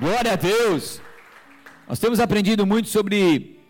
Glória 0.00 0.32
a 0.32 0.36
Deus! 0.36 0.98
Nós 1.86 1.98
temos 1.98 2.20
aprendido 2.20 2.64
muito 2.64 2.88
sobre 2.88 3.60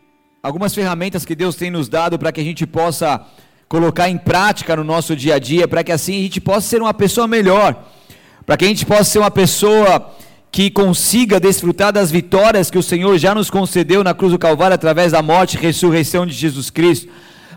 algumas 0.41 0.72
ferramentas 0.72 1.24
que 1.24 1.35
Deus 1.35 1.56
tem 1.56 1.72
nos 1.72 1.88
dado 1.88 2.21
para 2.21 2.30
que 2.30 2.40
a 2.40 2.45
gente 2.45 2.64
possa 2.69 3.21
colocar 3.69 4.08
em 4.08 4.17
prática 4.17 4.77
no 4.77 4.85
nosso 4.85 5.16
dia 5.16 5.35
a 5.35 5.38
dia, 5.40 5.66
para 5.66 5.82
que 5.82 5.90
assim 5.90 6.21
a 6.21 6.22
gente 6.22 6.40
possa 6.40 6.69
ser 6.69 6.80
uma 6.80 6.95
pessoa 6.95 7.27
melhor, 7.27 7.85
para 8.46 8.56
que 8.56 8.64
a 8.64 8.69
gente 8.69 8.87
possa 8.87 9.03
ser 9.03 9.19
uma 9.19 9.30
pessoa 9.30 10.15
que 10.53 10.71
consiga 10.71 11.40
desfrutar 11.40 11.93
das 11.93 12.12
vitórias 12.12 12.71
que 12.71 12.78
o 12.78 12.83
Senhor 12.83 13.19
já 13.19 13.35
nos 13.35 13.51
concedeu 13.51 14.04
na 14.04 14.15
cruz 14.15 14.31
do 14.33 14.38
Calvário 14.38 14.76
através 14.76 15.10
da 15.10 15.22
morte 15.22 15.54
e 15.54 15.60
ressurreição 15.60 16.24
de 16.24 16.33
Jesus 16.33 16.70
Cristo, 16.70 17.10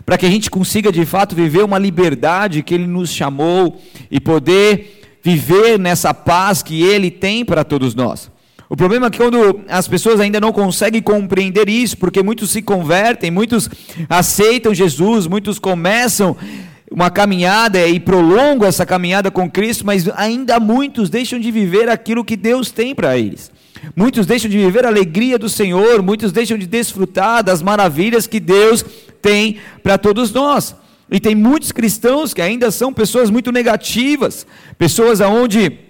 para 0.04 0.18
que 0.18 0.26
a 0.26 0.30
gente 0.30 0.50
consiga 0.50 0.90
de 0.90 1.06
fato 1.06 1.36
viver 1.36 1.62
uma 1.62 1.78
liberdade 1.78 2.64
que 2.64 2.74
Ele 2.74 2.88
nos 2.88 3.10
chamou 3.10 3.80
e 4.10 4.18
poder 4.18 5.20
viver 5.22 5.78
nessa 5.78 6.12
paz 6.12 6.60
que 6.60 6.82
Ele 6.82 7.08
tem 7.08 7.44
para 7.44 7.62
todos 7.62 7.94
nós. 7.94 8.33
O 8.68 8.76
problema 8.76 9.06
é 9.06 9.10
que 9.10 9.18
quando 9.18 9.60
as 9.68 9.86
pessoas 9.86 10.20
ainda 10.20 10.40
não 10.40 10.52
conseguem 10.52 11.02
compreender 11.02 11.68
isso, 11.68 11.98
porque 11.98 12.22
muitos 12.22 12.50
se 12.50 12.62
convertem, 12.62 13.30
muitos 13.30 13.68
aceitam 14.08 14.72
Jesus, 14.72 15.26
muitos 15.26 15.58
começam 15.58 16.36
uma 16.90 17.10
caminhada 17.10 17.86
e 17.86 17.98
prolongam 17.98 18.68
essa 18.68 18.86
caminhada 18.86 19.30
com 19.30 19.50
Cristo, 19.50 19.84
mas 19.84 20.08
ainda 20.16 20.60
muitos 20.60 21.10
deixam 21.10 21.38
de 21.38 21.50
viver 21.50 21.88
aquilo 21.88 22.24
que 22.24 22.36
Deus 22.36 22.70
tem 22.70 22.94
para 22.94 23.18
eles. 23.18 23.50
Muitos 23.94 24.26
deixam 24.26 24.50
de 24.50 24.56
viver 24.56 24.84
a 24.84 24.88
alegria 24.88 25.38
do 25.38 25.48
Senhor, 25.48 26.00
muitos 26.02 26.32
deixam 26.32 26.56
de 26.56 26.66
desfrutar 26.66 27.42
das 27.42 27.62
maravilhas 27.62 28.26
que 28.26 28.40
Deus 28.40 28.84
tem 29.20 29.58
para 29.82 29.98
todos 29.98 30.32
nós. 30.32 30.74
E 31.10 31.20
tem 31.20 31.34
muitos 31.34 31.70
cristãos 31.70 32.32
que 32.32 32.40
ainda 32.40 32.70
são 32.70 32.92
pessoas 32.92 33.28
muito 33.28 33.52
negativas, 33.52 34.46
pessoas 34.78 35.20
aonde 35.20 35.83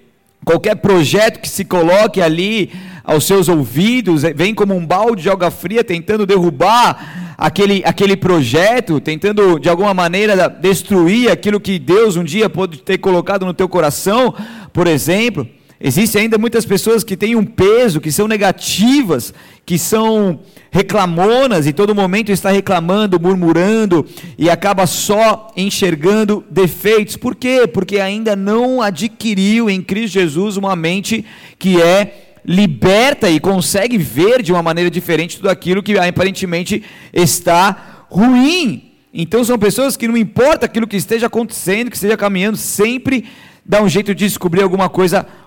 qualquer 0.45 0.77
projeto 0.77 1.41
que 1.41 1.49
se 1.49 1.65
coloque 1.65 2.21
ali 2.21 2.71
aos 3.03 3.25
seus 3.25 3.49
ouvidos 3.49 4.23
vem 4.35 4.55
como 4.55 4.75
um 4.75 4.87
balde 4.87 5.23
de 5.23 5.31
água 5.31 5.51
fria 5.51 5.83
tentando 5.83 6.27
derrubar 6.27 7.35
aquele, 7.37 7.83
aquele 7.85 8.17
projeto, 8.17 9.01
tentando 9.01 9.59
de 9.59 9.69
alguma 9.69 9.93
maneira 9.93 10.49
destruir 10.49 11.31
aquilo 11.31 11.61
que 11.61 11.79
Deus 11.79 12.17
um 12.17 12.25
dia 12.25 12.49
pode 12.49 12.79
ter 12.83 12.99
colocado 12.99 13.45
no 13.45 13.55
teu 13.55 13.69
coração, 13.69 14.35
por 14.73 14.87
exemplo. 14.87 15.47
Existem 15.87 16.23
ainda 16.23 16.39
muitas 16.39 16.65
pessoas 16.65 17.05
que 17.05 17.15
têm 17.15 17.37
um 17.37 17.45
peso, 17.45 18.01
que 18.01 18.11
são 18.11 18.27
negativas, 18.27 19.35
que 19.67 19.79
são 19.79 20.41
reclamonas 20.71 21.67
e 21.67 21.75
todo 21.75 21.95
momento 21.95 22.33
está 22.33 22.51
reclamando, 22.51 23.21
murmurando 23.21 24.07
e 24.39 24.49
acaba 24.49 24.87
só 24.87 25.53
enxergando 25.55 26.43
defeitos. 26.51 27.19
Por 27.19 27.35
quê? 27.35 27.67
Porque 27.67 28.01
ainda 28.01 28.35
não 28.35 28.81
adquiriu 28.81 29.69
em 29.69 29.83
Cristo 29.83 30.15
Jesus 30.15 30.57
uma 30.57 30.75
mente 30.75 31.23
que 31.59 31.83
é 31.83 32.39
liberta 32.47 33.29
e 33.29 33.39
consegue 33.39 33.99
ver 33.99 34.41
de 34.41 34.53
uma 34.53 34.63
maneira 34.63 34.91
diferente 34.91 35.37
tudo 35.37 35.51
aquilo 35.51 35.83
que 35.83 35.99
aparentemente 35.99 36.83
está 37.13 38.07
ruim. 38.09 38.91
Então 39.13 39.45
são 39.45 39.59
pessoas 39.59 39.99
que 39.99 40.09
não 40.09 40.17
importa 40.17 40.65
aquilo 40.65 40.87
que 40.87 40.97
esteja 40.97 41.27
acontecendo, 41.27 41.91
que 41.91 41.97
esteja 41.97 42.17
caminhando, 42.17 42.57
sempre 42.57 43.27
dá 43.67 43.83
um 43.83 43.89
jeito 43.89 44.15
de 44.15 44.25
descobrir 44.25 44.63
alguma 44.63 44.89
coisa 44.89 45.27
ruim, 45.27 45.44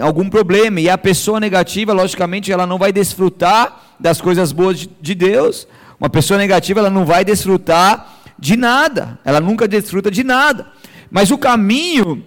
algum 0.00 0.28
problema. 0.28 0.80
E 0.80 0.88
a 0.88 0.98
pessoa 0.98 1.40
negativa, 1.40 1.92
logicamente, 1.92 2.52
ela 2.52 2.66
não 2.66 2.78
vai 2.78 2.92
desfrutar 2.92 3.94
das 3.98 4.20
coisas 4.20 4.52
boas 4.52 4.88
de 5.00 5.14
Deus. 5.14 5.66
Uma 5.98 6.10
pessoa 6.10 6.38
negativa, 6.38 6.80
ela 6.80 6.90
não 6.90 7.04
vai 7.04 7.24
desfrutar 7.24 8.20
de 8.38 8.56
nada. 8.56 9.18
Ela 9.24 9.40
nunca 9.40 9.68
desfruta 9.68 10.10
de 10.10 10.24
nada. 10.24 10.66
Mas 11.10 11.30
o 11.30 11.38
caminho 11.38 12.24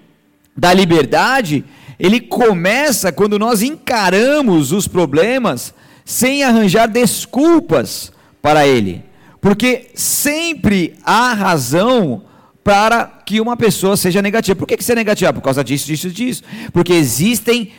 da 0.55 0.73
liberdade 0.73 1.65
ele 1.99 2.19
começa 2.19 3.11
quando 3.11 3.39
nós 3.39 3.61
encaramos 3.61 4.71
os 4.71 4.87
problemas 4.87 5.73
sem 6.03 6.43
arranjar 6.43 6.87
desculpas 6.87 8.11
para 8.41 8.67
ele. 8.67 9.03
Porque 9.41 9.91
sempre 9.95 10.95
há 11.03 11.33
razão 11.33 12.23
para 12.65 13.05
que 13.23 13.39
uma 13.39 13.55
pessoa 13.55 13.95
seja 13.95 14.23
negativa. 14.23 14.55
Por 14.55 14.67
que, 14.67 14.75
que 14.75 14.91
é 14.91 14.95
negativa? 14.95 15.31
Por 15.31 15.41
causa 15.41 15.63
disso, 15.63 15.85
disso, 15.85 16.09
disso. 16.09 16.41
Porque 16.73 16.93
existem 16.93 17.71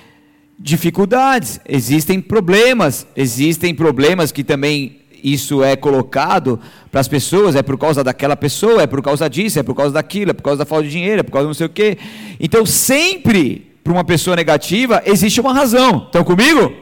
dificuldades, 0.56 1.58
existem 1.68 2.20
problemas, 2.20 3.04
existem 3.16 3.74
problemas 3.74 4.30
que 4.30 4.44
também 4.44 5.00
isso 5.24 5.64
é 5.64 5.74
colocado 5.74 6.60
para 6.88 7.00
as 7.00 7.08
pessoas, 7.08 7.56
é 7.56 7.62
por 7.62 7.76
causa 7.76 8.04
daquela 8.04 8.36
pessoa, 8.36 8.80
é 8.80 8.86
por 8.86 9.02
causa 9.02 9.28
disso, 9.28 9.58
é 9.58 9.64
por 9.64 9.74
causa 9.74 9.92
daquilo, 9.92 10.30
é 10.30 10.34
por 10.34 10.44
causa 10.44 10.58
da 10.60 10.64
falta 10.64 10.84
de 10.84 10.90
dinheiro, 10.92 11.18
é 11.18 11.22
por 11.24 11.32
causa 11.32 11.48
não 11.48 11.54
sei 11.54 11.66
o 11.66 11.70
quê. 11.70 11.98
Então 12.38 12.64
sempre 12.64 13.66
para 13.82 13.92
uma 13.92 14.04
pessoa 14.04 14.36
negativa, 14.36 15.02
existe 15.04 15.40
uma 15.40 15.52
razão. 15.52 16.04
Estão 16.06 16.22
comigo? 16.22 16.72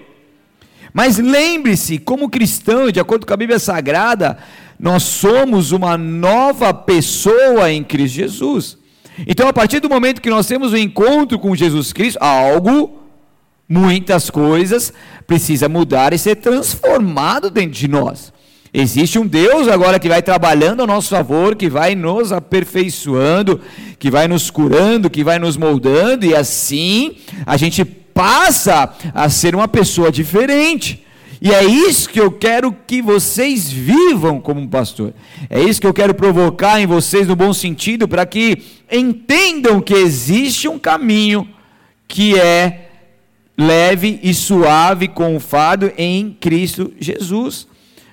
Mas 0.92 1.16
lembre-se, 1.16 1.98
como 1.98 2.28
cristão, 2.28 2.90
de 2.90 3.00
acordo 3.00 3.26
com 3.26 3.32
a 3.32 3.36
Bíblia 3.36 3.58
Sagrada, 3.58 4.36
nós 4.84 5.02
somos 5.02 5.72
uma 5.72 5.96
nova 5.96 6.74
pessoa 6.74 7.72
em 7.72 7.82
Cristo 7.82 8.16
Jesus. 8.16 8.76
Então, 9.26 9.48
a 9.48 9.52
partir 9.52 9.80
do 9.80 9.88
momento 9.88 10.20
que 10.20 10.28
nós 10.28 10.46
temos 10.46 10.72
o 10.72 10.74
um 10.74 10.78
encontro 10.78 11.38
com 11.38 11.56
Jesus 11.56 11.90
Cristo, 11.90 12.18
algo, 12.20 12.98
muitas 13.66 14.28
coisas, 14.28 14.92
precisa 15.26 15.70
mudar 15.70 16.12
e 16.12 16.18
ser 16.18 16.36
transformado 16.36 17.48
dentro 17.48 17.70
de 17.70 17.88
nós. 17.88 18.30
Existe 18.74 19.18
um 19.18 19.26
Deus 19.26 19.68
agora 19.68 19.98
que 19.98 20.06
vai 20.06 20.20
trabalhando 20.20 20.82
a 20.82 20.86
nosso 20.86 21.08
favor, 21.08 21.56
que 21.56 21.70
vai 21.70 21.94
nos 21.94 22.30
aperfeiçoando, 22.30 23.62
que 23.98 24.10
vai 24.10 24.28
nos 24.28 24.50
curando, 24.50 25.08
que 25.08 25.24
vai 25.24 25.38
nos 25.38 25.56
moldando, 25.56 26.26
e 26.26 26.36
assim 26.36 27.16
a 27.46 27.56
gente 27.56 27.86
passa 27.86 28.94
a 29.14 29.30
ser 29.30 29.54
uma 29.54 29.66
pessoa 29.66 30.12
diferente. 30.12 31.03
E 31.44 31.52
é 31.52 31.62
isso 31.62 32.08
que 32.08 32.18
eu 32.18 32.32
quero 32.32 32.74
que 32.86 33.02
vocês 33.02 33.70
vivam 33.70 34.40
como 34.40 34.66
pastor. 34.66 35.12
É 35.50 35.60
isso 35.60 35.78
que 35.78 35.86
eu 35.86 35.92
quero 35.92 36.14
provocar 36.14 36.80
em 36.80 36.86
vocês 36.86 37.28
no 37.28 37.36
bom 37.36 37.52
sentido, 37.52 38.08
para 38.08 38.24
que 38.24 38.62
entendam 38.90 39.78
que 39.78 39.92
existe 39.92 40.66
um 40.66 40.78
caminho 40.78 41.46
que 42.08 42.34
é 42.40 42.88
leve 43.58 44.18
e 44.22 44.32
suave 44.32 45.06
com 45.06 45.36
o 45.36 45.40
fardo 45.40 45.92
em 45.98 46.34
Cristo 46.40 46.90
Jesus. 46.98 47.68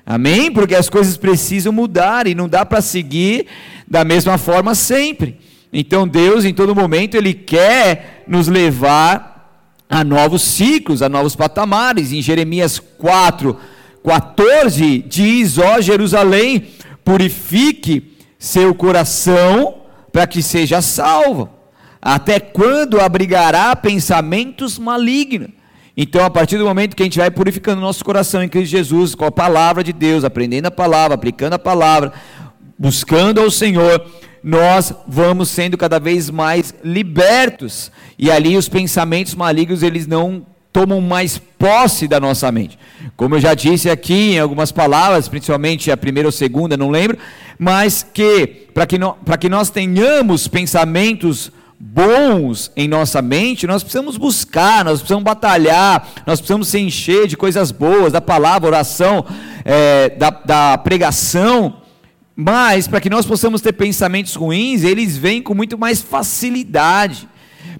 Amém? 0.05 0.51
Porque 0.51 0.75
as 0.75 0.89
coisas 0.89 1.15
precisam 1.15 1.71
mudar 1.71 2.27
e 2.27 2.35
não 2.35 2.49
dá 2.49 2.65
para 2.65 2.81
seguir 2.81 3.45
da 3.87 4.03
mesma 4.03 4.37
forma 4.37 4.75
sempre. 4.75 5.37
Então 5.71 6.05
Deus, 6.05 6.43
em 6.43 6.53
todo 6.53 6.75
momento, 6.75 7.15
Ele 7.15 7.33
quer 7.33 8.25
nos 8.27 8.49
levar 8.49 9.30
a 9.91 10.05
novos 10.05 10.41
ciclos, 10.41 11.01
a 11.01 11.09
novos 11.09 11.35
patamares. 11.35 12.13
Em 12.13 12.21
Jeremias 12.21 12.79
4, 12.79 13.57
14, 14.01 14.99
diz: 14.99 15.57
Ó 15.57 15.81
Jerusalém, 15.81 16.69
purifique 17.03 18.17
seu 18.39 18.73
coração 18.73 19.81
para 20.13 20.25
que 20.25 20.41
seja 20.41 20.81
salvo. 20.81 21.49
Até 22.01 22.39
quando 22.39 23.01
abrigará 23.01 23.75
pensamentos 23.75 24.79
malignos? 24.79 25.49
Então, 25.95 26.23
a 26.23 26.29
partir 26.29 26.57
do 26.57 26.63
momento 26.63 26.95
que 26.95 27.03
a 27.03 27.05
gente 27.05 27.19
vai 27.19 27.29
purificando 27.29 27.81
nosso 27.81 28.03
coração 28.03 28.41
em 28.41 28.47
Cristo 28.47 28.71
Jesus, 28.71 29.13
com 29.13 29.25
a 29.25 29.31
palavra 29.31 29.83
de 29.83 29.91
Deus, 29.91 30.23
aprendendo 30.23 30.67
a 30.67 30.71
palavra, 30.71 31.15
aplicando 31.15 31.53
a 31.53 31.59
palavra, 31.59 32.13
buscando 32.79 33.41
ao 33.41 33.51
Senhor, 33.51 34.03
nós 34.43 34.93
vamos 35.07 35.49
sendo 35.49 35.77
cada 35.77 35.99
vez 35.99 36.29
mais 36.29 36.73
libertos. 36.83 37.91
E 38.17 38.31
ali 38.31 38.57
os 38.57 38.67
pensamentos 38.69 39.35
malignos, 39.35 39.83
eles 39.83 40.07
não 40.07 40.45
tomam 40.71 41.01
mais 41.01 41.37
posse 41.37 42.07
da 42.07 42.19
nossa 42.19 42.51
mente. 42.51 42.79
Como 43.15 43.35
eu 43.35 43.39
já 43.39 43.53
disse 43.53 43.89
aqui 43.89 44.35
em 44.35 44.39
algumas 44.39 44.71
palavras, 44.71 45.27
principalmente 45.27 45.91
a 45.91 45.97
primeira 45.97 46.27
ou 46.27 46.31
segunda, 46.31 46.77
não 46.77 46.89
lembro, 46.89 47.17
mas 47.59 48.05
que 48.13 48.47
para 48.73 48.85
que, 48.85 48.97
no, 48.97 49.17
que 49.39 49.49
nós 49.49 49.69
tenhamos 49.69 50.47
pensamentos 50.47 51.51
bons 51.77 52.71
em 52.75 52.87
nossa 52.87 53.21
mente, 53.21 53.65
nós 53.65 53.81
precisamos 53.81 54.15
buscar, 54.15 54.85
nós 54.85 54.99
precisamos 54.99 55.23
batalhar, 55.23 56.07
nós 56.27 56.39
precisamos 56.39 56.67
se 56.67 56.79
encher 56.79 57.27
de 57.27 57.35
coisas 57.35 57.71
boas, 57.71 58.13
da 58.13 58.21
palavra, 58.21 58.67
oração, 58.67 59.25
é, 59.65 60.09
da, 60.09 60.29
da 60.29 60.77
pregação. 60.77 61.80
Mas 62.43 62.87
para 62.87 62.99
que 62.99 63.07
nós 63.07 63.23
possamos 63.23 63.61
ter 63.61 63.71
pensamentos 63.71 64.33
ruins, 64.33 64.83
eles 64.83 65.15
vêm 65.15 65.43
com 65.43 65.53
muito 65.53 65.77
mais 65.77 66.01
facilidade. 66.01 67.29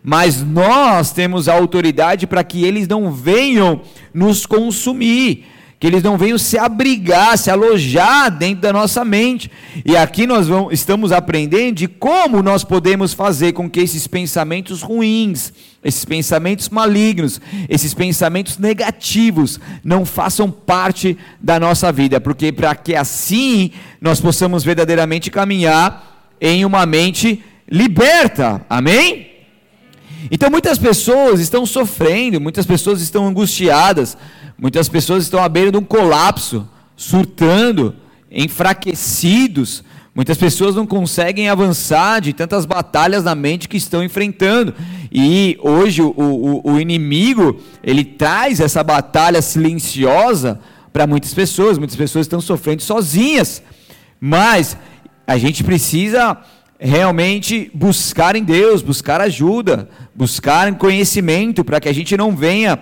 Mas 0.04 0.44
nós 0.44 1.12
temos 1.12 1.50
a 1.50 1.54
autoridade 1.54 2.28
para 2.28 2.44
que 2.44 2.64
eles 2.64 2.88
não 2.88 3.12
venham 3.12 3.82
nos 4.14 4.46
consumir 4.46 5.48
que 5.82 5.88
eles 5.88 6.04
não 6.04 6.16
venham 6.16 6.38
se 6.38 6.60
abrigar, 6.60 7.36
se 7.40 7.50
alojar 7.50 8.30
dentro 8.30 8.62
da 8.62 8.72
nossa 8.72 9.04
mente. 9.04 9.50
E 9.84 9.98
aqui 9.98 10.28
nós 10.28 10.48
vamos, 10.48 10.72
estamos 10.72 11.12
aprendendo 11.12 11.78
de 11.78 11.88
como 11.88 12.44
nós 12.44 12.64
podemos 12.64 13.14
fazer 13.16 13.54
com 13.54 13.68
que 13.68 13.80
esses 13.80 14.06
pensamentos 14.06 14.84
ruins, 14.84 15.52
esses 15.84 16.06
pensamentos 16.06 16.70
malignos, 16.70 17.42
esses 17.68 17.96
pensamentos 17.96 18.60
negativos 18.60 19.60
não 19.84 20.06
façam 20.06 20.52
parte 20.52 21.18
da 21.42 21.60
nossa 21.60 21.92
vida, 21.92 22.22
porque 22.22 22.52
para 22.52 22.76
que 22.76 22.94
assim 22.94 23.72
nós 24.00 24.22
possamos 24.22 24.64
verdadeiramente 24.64 25.32
caminhar 25.32 26.30
em 26.40 26.64
uma 26.64 26.86
mente 26.86 27.44
liberta. 27.68 28.64
Amém? 28.70 29.32
Então 30.30 30.52
muitas 30.52 30.78
pessoas 30.78 31.40
estão 31.40 31.66
sofrendo, 31.66 32.40
muitas 32.40 32.68
pessoas 32.68 33.02
estão 33.02 33.26
angustiadas, 33.26 34.16
muitas 34.62 34.88
pessoas 34.88 35.24
estão 35.24 35.44
à 35.44 35.50
beira 35.50 35.72
de 35.72 35.78
um 35.78 35.84
colapso, 35.84 36.70
surtando, 36.96 37.96
enfraquecidos. 38.30 39.84
Muitas 40.14 40.38
pessoas 40.38 40.76
não 40.76 40.86
conseguem 40.86 41.50
avançar 41.50 42.22
de 42.22 42.32
tantas 42.32 42.64
batalhas 42.64 43.24
na 43.24 43.34
mente 43.34 43.68
que 43.68 43.78
estão 43.78 44.04
enfrentando. 44.04 44.76
E 45.12 45.58
hoje 45.62 46.04
o, 46.04 46.14
o, 46.16 46.74
o 46.74 46.80
inimigo, 46.80 47.60
ele 47.84 48.04
traz 48.04 48.60
essa 48.60 48.84
batalha 48.84 49.42
silenciosa 49.42 50.60
para 50.94 51.08
muitas 51.08 51.34
pessoas. 51.34 51.80
Muitas 51.80 51.96
pessoas 51.96 52.26
estão 52.26 52.40
sofrendo 52.40 52.84
sozinhas. 52.84 53.64
Mas 54.20 54.78
a 55.26 55.40
gente 55.40 55.64
precisa 55.64 56.38
realmente 56.80 57.72
buscar 57.74 58.36
em 58.36 58.44
Deus, 58.44 58.82
buscar 58.82 59.22
ajuda, 59.22 59.90
buscar 60.14 60.72
conhecimento 60.76 61.64
para 61.64 61.80
que 61.80 61.90
a 61.90 61.94
gente 61.94 62.16
não 62.16 62.36
venha 62.36 62.80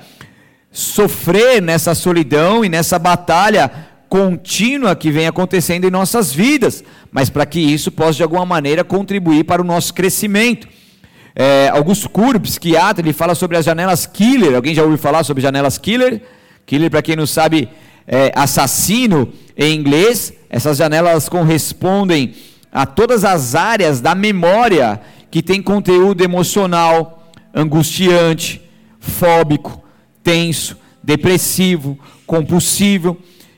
sofrer 0.72 1.62
nessa 1.62 1.96
solidão 1.96 2.64
e 2.64 2.70
nessa 2.70 3.00
batalha 3.00 3.72
contínua 4.08 4.96
que 4.96 5.12
vem 5.12 5.28
acontecendo 5.28 5.86
em 5.86 5.92
nossas 5.92 6.34
vidas, 6.34 6.84
mas 7.12 7.30
para 7.30 7.46
que 7.46 7.60
isso 7.60 7.92
possa 7.92 8.14
de 8.14 8.24
alguma 8.24 8.46
maneira 8.46 8.84
contribuir 8.84 9.44
para 9.44 9.62
o 9.62 9.66
nosso 9.66 9.94
crescimento. 9.94 10.68
É, 11.36 11.70
Augusto 11.70 12.10
Kurb, 12.10 12.40
psiquiatra, 12.40 13.02
ele 13.02 13.14
fala 13.14 13.36
sobre 13.36 13.56
as 13.56 13.64
janelas 13.64 14.06
killer. 14.06 14.56
Alguém 14.56 14.74
já 14.74 14.84
ouviu 14.84 14.98
falar 14.98 15.24
sobre 15.24 15.42
janelas 15.42 15.78
killer? 15.78 16.22
Killer, 16.66 16.90
para 16.90 17.02
quem 17.02 17.16
não 17.16 17.28
sabe, 17.28 17.70
é 18.08 18.32
assassino 18.36 19.32
em 19.56 19.76
inglês. 19.76 20.34
Essas 20.50 20.78
janelas 20.78 21.30
correspondem 21.30 22.34
a 22.72 22.86
todas 22.86 23.24
as 23.24 23.56
áreas 23.56 24.02
da 24.02 24.16
memória 24.16 25.00
que 25.30 25.44
tem 25.44 25.62
conteúdo 25.62 26.24
emocional, 26.24 27.32
angustiante, 27.54 28.62
fóbico, 29.00 29.84
tenso, 30.30 30.78
depressivo, 31.02 31.98
compulsivo, 32.28 33.18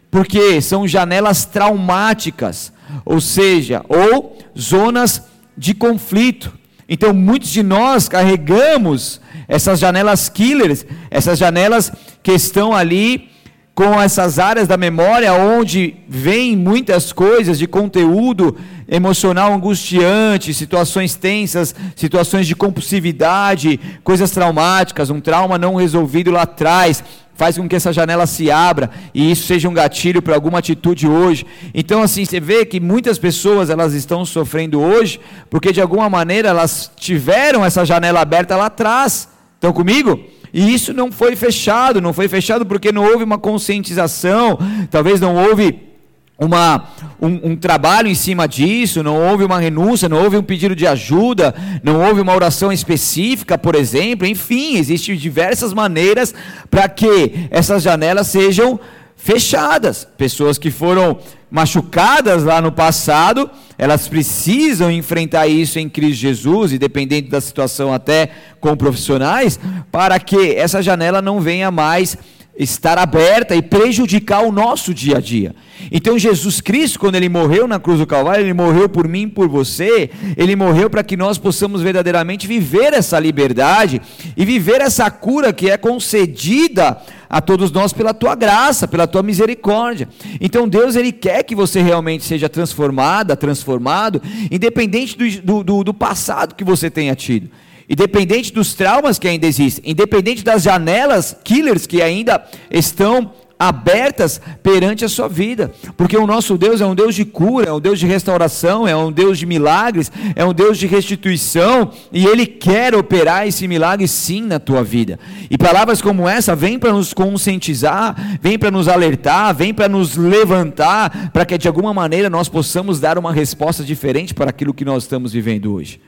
porque 0.09 0.62
são 0.62 0.88
janelas 0.88 1.44
traumáticas, 1.44 2.71
ou 3.03 3.19
seja, 3.19 3.83
ou 3.89 4.38
zonas 4.57 5.21
de 5.57 5.73
conflito. 5.73 6.53
Então, 6.88 7.13
muitos 7.13 7.50
de 7.50 7.62
nós 7.62 8.07
carregamos 8.07 9.19
essas 9.50 9.81
janelas 9.81 10.29
killers, 10.29 10.85
essas 11.09 11.38
janelas 11.38 11.91
que 12.23 12.31
estão 12.31 12.74
ali 12.74 13.29
com 13.73 14.01
essas 14.01 14.38
áreas 14.38 14.68
da 14.68 14.75
memória 14.75 15.33
onde 15.33 15.95
vem 16.07 16.56
muitas 16.56 17.13
coisas 17.13 17.57
de 17.57 17.65
conteúdo 17.65 18.57
emocional 18.88 19.53
angustiante, 19.53 20.53
situações 20.53 21.15
tensas, 21.15 21.73
situações 21.95 22.45
de 22.45 22.56
compulsividade, 22.56 23.79
coisas 24.03 24.29
traumáticas, 24.31 25.09
um 25.09 25.21
trauma 25.21 25.57
não 25.57 25.75
resolvido 25.75 26.29
lá 26.29 26.41
atrás, 26.41 27.01
faz 27.33 27.57
com 27.57 27.68
que 27.68 27.75
essa 27.75 27.94
janela 27.94 28.27
se 28.27 28.51
abra 28.51 28.91
e 29.13 29.31
isso 29.31 29.47
seja 29.47 29.69
um 29.69 29.74
gatilho 29.74 30.21
para 30.21 30.35
alguma 30.35 30.59
atitude 30.59 31.07
hoje. 31.07 31.45
Então 31.74 32.03
assim, 32.03 32.25
você 32.25 32.41
vê 32.41 32.65
que 32.65 32.79
muitas 32.79 33.17
pessoas 33.17 33.69
elas 33.69 33.94
estão 33.94 34.25
sofrendo 34.25 34.81
hoje 34.81 35.19
porque 35.50 35.71
de 35.71 35.79
alguma 35.79 36.09
maneira 36.09 36.50
elas 36.50 36.91
tiveram 36.97 37.63
essa 37.63 37.85
janela 37.85 38.19
aberta 38.19 38.57
lá 38.57 38.65
atrás. 38.65 39.29
Estão 39.56 39.71
comigo? 39.71 40.19
E 40.53 40.74
isso 40.74 40.94
não 40.94 41.12
foi 41.12 41.36
fechado, 41.36 42.01
não 42.01 42.13
foi 42.13 42.27
fechado 42.27 42.65
porque 42.65 42.92
não 42.92 43.03
houve 43.06 43.24
uma 43.24 43.38
conscientização, 43.38 44.57
talvez 44.89 45.19
não 45.19 45.36
houve 45.36 45.92
uma, 46.38 46.88
um, 47.21 47.51
um, 47.51 47.56
trabalho 47.56 48.07
em 48.07 48.15
cima 48.15 48.48
disso, 48.48 49.03
não 49.03 49.15
houve 49.15 49.44
uma 49.44 49.59
renúncia, 49.59 50.09
não 50.09 50.24
houve 50.24 50.38
um 50.38 50.42
pedido 50.44 50.75
de 50.75 50.88
ajuda, 50.88 51.53
não 51.83 52.01
houve 52.01 52.19
uma 52.19 52.33
oração 52.33 52.71
específica, 52.71 53.59
por 53.59 53.75
exemplo, 53.75 54.25
enfim, 54.25 54.75
existem 54.77 55.15
diversas 55.15 55.71
maneiras 55.71 56.33
para 56.69 56.89
que 56.89 57.48
essas 57.51 57.83
janelas 57.83 58.27
sejam 58.27 58.80
fechadas. 59.23 60.07
Pessoas 60.18 60.57
que 60.57 60.71
foram 60.71 61.19
machucadas 61.50 62.44
lá 62.44 62.62
no 62.62 62.71
passado, 62.71 63.50
elas 63.77 64.07
precisam 64.07 64.89
enfrentar 64.89 65.47
isso 65.47 65.77
em 65.77 65.89
Cristo 65.89 66.21
Jesus, 66.21 66.73
e 66.73 66.77
dependendo 66.77 67.29
da 67.29 67.41
situação 67.41 67.94
até 67.94 68.29
com 68.59 68.75
profissionais, 68.75 69.59
para 69.91 70.19
que 70.19 70.56
essa 70.56 70.81
janela 70.81 71.21
não 71.21 71.39
venha 71.39 71.69
mais 71.69 72.18
estar 72.61 72.97
aberta 72.99 73.55
e 73.55 73.61
prejudicar 73.61 74.43
o 74.43 74.51
nosso 74.51 74.93
dia 74.93 75.17
a 75.17 75.19
dia. 75.19 75.55
Então 75.91 76.17
Jesus 76.19 76.61
Cristo, 76.61 76.99
quando 76.99 77.15
ele 77.15 77.27
morreu 77.27 77.67
na 77.67 77.79
cruz 77.79 77.97
do 77.97 78.05
Calvário, 78.05 78.43
ele 78.43 78.53
morreu 78.53 78.87
por 78.87 79.07
mim, 79.07 79.27
por 79.27 79.47
você, 79.47 80.11
ele 80.37 80.55
morreu 80.55 80.89
para 80.89 81.03
que 81.03 81.17
nós 81.17 81.39
possamos 81.39 81.81
verdadeiramente 81.81 82.45
viver 82.45 82.93
essa 82.93 83.19
liberdade 83.19 83.99
e 84.37 84.45
viver 84.45 84.79
essa 84.79 85.09
cura 85.09 85.51
que 85.51 85.71
é 85.71 85.77
concedida 85.77 87.01
a 87.27 87.41
todos 87.41 87.71
nós 87.71 87.93
pela 87.93 88.13
tua 88.13 88.35
graça, 88.35 88.87
pela 88.87 89.07
tua 89.07 89.23
misericórdia. 89.23 90.07
Então 90.39 90.67
Deus 90.67 90.95
ele 90.95 91.11
quer 91.11 91.43
que 91.43 91.55
você 91.55 91.81
realmente 91.81 92.23
seja 92.23 92.47
transformada, 92.47 93.35
transformado, 93.35 94.21
independente 94.51 95.41
do, 95.41 95.63
do, 95.63 95.83
do 95.83 95.93
passado 95.93 96.53
que 96.53 96.63
você 96.63 96.91
tenha 96.91 97.15
tido 97.15 97.49
independente 97.91 98.53
dos 98.53 98.73
traumas 98.73 99.19
que 99.19 99.27
ainda 99.27 99.45
existem, 99.45 99.91
independente 99.91 100.45
das 100.45 100.63
janelas 100.63 101.35
killers 101.43 101.85
que 101.85 102.01
ainda 102.01 102.41
estão 102.71 103.33
abertas 103.59 104.41
perante 104.63 105.05
a 105.05 105.09
sua 105.09 105.27
vida, 105.27 105.71
porque 105.95 106.17
o 106.17 106.25
nosso 106.25 106.57
Deus 106.57 106.81
é 106.81 106.85
um 106.85 106.95
Deus 106.95 107.13
de 107.13 107.23
cura, 107.23 107.69
é 107.69 107.73
um 107.73 107.79
Deus 107.79 107.99
de 107.99 108.07
restauração, 108.07 108.88
é 108.88 108.95
um 108.95 109.11
Deus 109.11 109.38
de 109.38 109.45
milagres, 109.45 110.11
é 110.35 110.43
um 110.43 110.53
Deus 110.53 110.79
de 110.79 110.88
restituição, 110.88 111.91
e 112.11 112.25
Ele 112.25 112.47
quer 112.47 112.95
operar 112.95 113.45
esse 113.45 113.67
milagre 113.67 114.07
sim 114.07 114.41
na 114.41 114.57
tua 114.57 114.83
vida. 114.83 115.19
E 115.47 115.59
palavras 115.59 116.01
como 116.01 116.27
essa 116.27 116.55
vêm 116.55 116.79
para 116.79 116.93
nos 116.93 117.13
conscientizar, 117.13 118.39
vêm 118.41 118.57
para 118.57 118.71
nos 118.71 118.88
alertar, 118.88 119.53
vêm 119.53 119.73
para 119.73 119.88
nos 119.88 120.15
levantar, 120.17 121.29
para 121.31 121.45
que 121.45 121.55
de 121.55 121.67
alguma 121.67 121.93
maneira 121.93 122.31
nós 122.31 122.49
possamos 122.49 122.99
dar 122.99 123.15
uma 123.19 123.31
resposta 123.31 123.83
diferente 123.83 124.33
para 124.33 124.49
aquilo 124.49 124.73
que 124.73 124.85
nós 124.85 125.03
estamos 125.03 125.33
vivendo 125.33 125.71
hoje. 125.71 126.01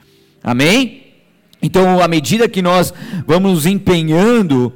Amém? 0.44 1.03
Então, 1.64 2.02
à 2.02 2.10
medida 2.10 2.50
que 2.50 2.62
nós 2.62 2.94
vamos 3.26 3.54
nos 3.54 3.66
empenhando 3.66 4.74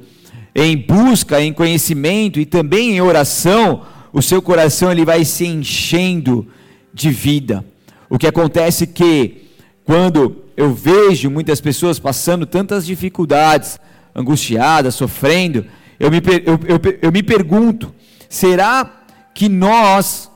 em 0.54 0.74
busca, 0.74 1.40
em 1.40 1.52
conhecimento 1.52 2.40
e 2.40 2.46
também 2.46 2.96
em 2.96 3.00
oração, 3.02 3.82
o 4.10 4.22
seu 4.22 4.40
coração 4.40 4.90
ele 4.90 5.04
vai 5.04 5.22
se 5.22 5.46
enchendo 5.46 6.48
de 6.92 7.10
vida. 7.10 7.62
O 8.08 8.16
que 8.16 8.26
acontece 8.26 8.84
é 8.84 8.86
que 8.86 9.48
quando 9.84 10.44
eu 10.56 10.72
vejo 10.72 11.30
muitas 11.30 11.60
pessoas 11.60 11.98
passando 11.98 12.46
tantas 12.46 12.86
dificuldades, 12.86 13.78
angustiadas, 14.14 14.94
sofrendo, 14.94 15.66
eu 16.00 16.10
me, 16.10 16.22
eu, 16.46 16.58
eu, 16.66 16.98
eu 17.02 17.12
me 17.12 17.22
pergunto: 17.22 17.94
será 18.30 19.02
que 19.34 19.46
nós 19.46 20.30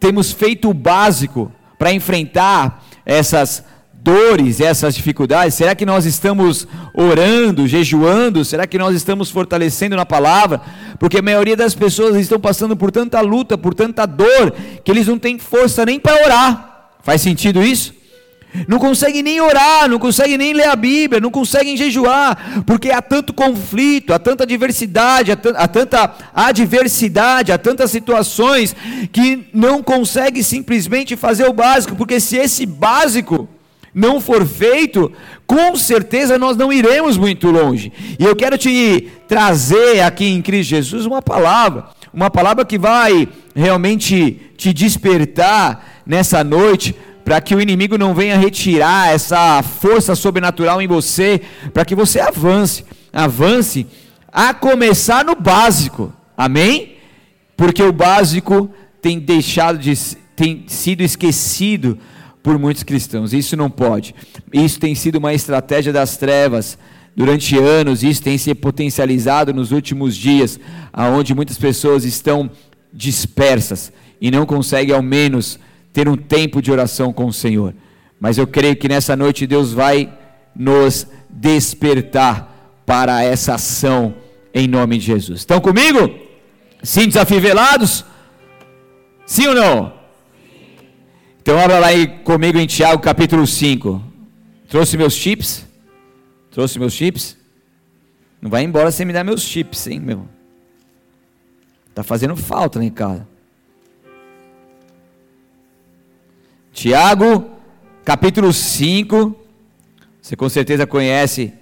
temos 0.00 0.32
feito 0.32 0.68
o 0.68 0.74
básico 0.74 1.52
para 1.78 1.92
enfrentar 1.92 2.84
essas 3.06 3.64
dores, 4.04 4.60
essas 4.60 4.94
dificuldades? 4.94 5.54
Será 5.54 5.74
que 5.74 5.86
nós 5.86 6.04
estamos 6.04 6.68
orando, 6.92 7.66
jejuando? 7.66 8.44
Será 8.44 8.66
que 8.66 8.76
nós 8.76 8.94
estamos 8.94 9.30
fortalecendo 9.30 9.96
na 9.96 10.04
palavra? 10.04 10.60
Porque 10.98 11.18
a 11.18 11.22
maioria 11.22 11.56
das 11.56 11.74
pessoas 11.74 12.14
estão 12.16 12.38
passando 12.38 12.76
por 12.76 12.92
tanta 12.92 13.22
luta, 13.22 13.56
por 13.56 13.72
tanta 13.72 14.04
dor, 14.04 14.52
que 14.84 14.90
eles 14.90 15.06
não 15.06 15.18
têm 15.18 15.38
força 15.38 15.86
nem 15.86 15.98
para 15.98 16.22
orar. 16.22 16.90
Faz 17.02 17.22
sentido 17.22 17.62
isso? 17.62 17.94
Não 18.68 18.78
conseguem 18.78 19.22
nem 19.22 19.40
orar, 19.40 19.88
não 19.88 19.98
conseguem 19.98 20.38
nem 20.38 20.52
ler 20.52 20.68
a 20.68 20.76
Bíblia, 20.76 21.20
não 21.20 21.30
conseguem 21.30 21.76
jejuar, 21.76 22.62
porque 22.64 22.90
há 22.90 23.02
tanto 23.02 23.32
conflito, 23.32 24.12
há 24.12 24.18
tanta 24.18 24.46
diversidade, 24.46 25.32
há, 25.32 25.66
tanta 25.66 26.14
adversidade, 26.32 27.50
há 27.50 27.58
tantas 27.58 27.90
situações 27.90 28.76
que 29.10 29.48
não 29.52 29.82
conseguem 29.82 30.42
simplesmente 30.42 31.16
fazer 31.16 31.48
o 31.48 31.52
básico, 31.52 31.96
porque 31.96 32.20
se 32.20 32.36
esse 32.36 32.64
básico 32.64 33.48
não 33.94 34.20
for 34.20 34.44
feito, 34.44 35.12
com 35.46 35.76
certeza 35.76 36.36
nós 36.36 36.56
não 36.56 36.72
iremos 36.72 37.16
muito 37.16 37.50
longe. 37.50 37.92
E 38.18 38.24
eu 38.24 38.34
quero 38.34 38.58
te 38.58 39.08
trazer 39.28 40.00
aqui 40.00 40.26
em 40.26 40.42
Cristo 40.42 40.70
Jesus 40.70 41.06
uma 41.06 41.22
palavra, 41.22 41.86
uma 42.12 42.28
palavra 42.28 42.64
que 42.64 42.76
vai 42.76 43.28
realmente 43.54 44.40
te 44.56 44.72
despertar 44.72 46.02
nessa 46.04 46.42
noite, 46.42 46.94
para 47.24 47.40
que 47.40 47.54
o 47.54 47.60
inimigo 47.60 47.96
não 47.96 48.14
venha 48.14 48.36
retirar 48.36 49.14
essa 49.14 49.62
força 49.62 50.14
sobrenatural 50.14 50.82
em 50.82 50.86
você, 50.86 51.40
para 51.72 51.84
que 51.84 51.94
você 51.94 52.20
avance, 52.20 52.84
avance 53.12 53.86
a 54.30 54.52
começar 54.52 55.24
no 55.24 55.34
básico. 55.34 56.12
Amém? 56.36 56.96
Porque 57.56 57.82
o 57.82 57.92
básico 57.92 58.68
tem 59.00 59.18
deixado 59.18 59.78
de 59.78 59.94
tem 60.36 60.64
sido 60.66 61.00
esquecido 61.02 61.96
por 62.44 62.58
muitos 62.58 62.82
cristãos. 62.82 63.32
Isso 63.32 63.56
não 63.56 63.70
pode. 63.70 64.14
Isso 64.52 64.78
tem 64.78 64.94
sido 64.94 65.16
uma 65.16 65.32
estratégia 65.32 65.90
das 65.90 66.18
trevas 66.18 66.78
durante 67.16 67.56
anos, 67.56 68.02
isso 68.02 68.22
tem 68.22 68.36
se 68.36 68.54
potencializado 68.54 69.54
nos 69.54 69.72
últimos 69.72 70.14
dias, 70.14 70.60
aonde 70.92 71.34
muitas 71.34 71.56
pessoas 71.56 72.04
estão 72.04 72.50
dispersas 72.92 73.90
e 74.20 74.30
não 74.30 74.44
conseguem 74.44 74.94
ao 74.94 75.02
menos 75.02 75.58
ter 75.90 76.06
um 76.06 76.16
tempo 76.16 76.60
de 76.60 76.70
oração 76.70 77.14
com 77.14 77.24
o 77.24 77.32
Senhor. 77.32 77.74
Mas 78.20 78.36
eu 78.36 78.46
creio 78.46 78.76
que 78.76 78.88
nessa 78.88 79.16
noite 79.16 79.46
Deus 79.46 79.72
vai 79.72 80.12
nos 80.54 81.06
despertar 81.30 82.82
para 82.84 83.22
essa 83.22 83.54
ação 83.54 84.14
em 84.52 84.68
nome 84.68 84.98
de 84.98 85.06
Jesus. 85.06 85.40
Estão 85.40 85.60
comigo? 85.60 86.14
Sim, 86.82 87.08
desafivelados? 87.08 88.04
Sim 89.24 89.46
ou 89.46 89.54
não? 89.54 90.03
Então 91.44 91.58
abra 91.58 91.78
lá 91.78 91.88
aí 91.88 92.06
comigo 92.06 92.58
em 92.58 92.66
Tiago 92.66 93.02
capítulo 93.02 93.46
5. 93.46 94.02
Trouxe 94.66 94.96
meus 94.96 95.12
chips? 95.12 95.66
Trouxe 96.50 96.78
meus 96.78 96.94
chips? 96.94 97.36
Não 98.40 98.48
vai 98.48 98.62
embora 98.62 98.90
sem 98.90 99.04
me 99.04 99.12
dar 99.12 99.24
meus 99.24 99.42
chips, 99.42 99.86
hein, 99.86 100.00
meu? 100.00 100.26
Tá 101.94 102.02
fazendo 102.02 102.34
falta 102.34 102.78
lá 102.78 102.84
em 102.86 102.90
casa. 102.90 103.28
Tiago, 106.72 107.50
capítulo 108.06 108.50
5. 108.50 109.36
Você 110.22 110.36
com 110.36 110.48
certeza 110.48 110.86
conhece 110.86 111.52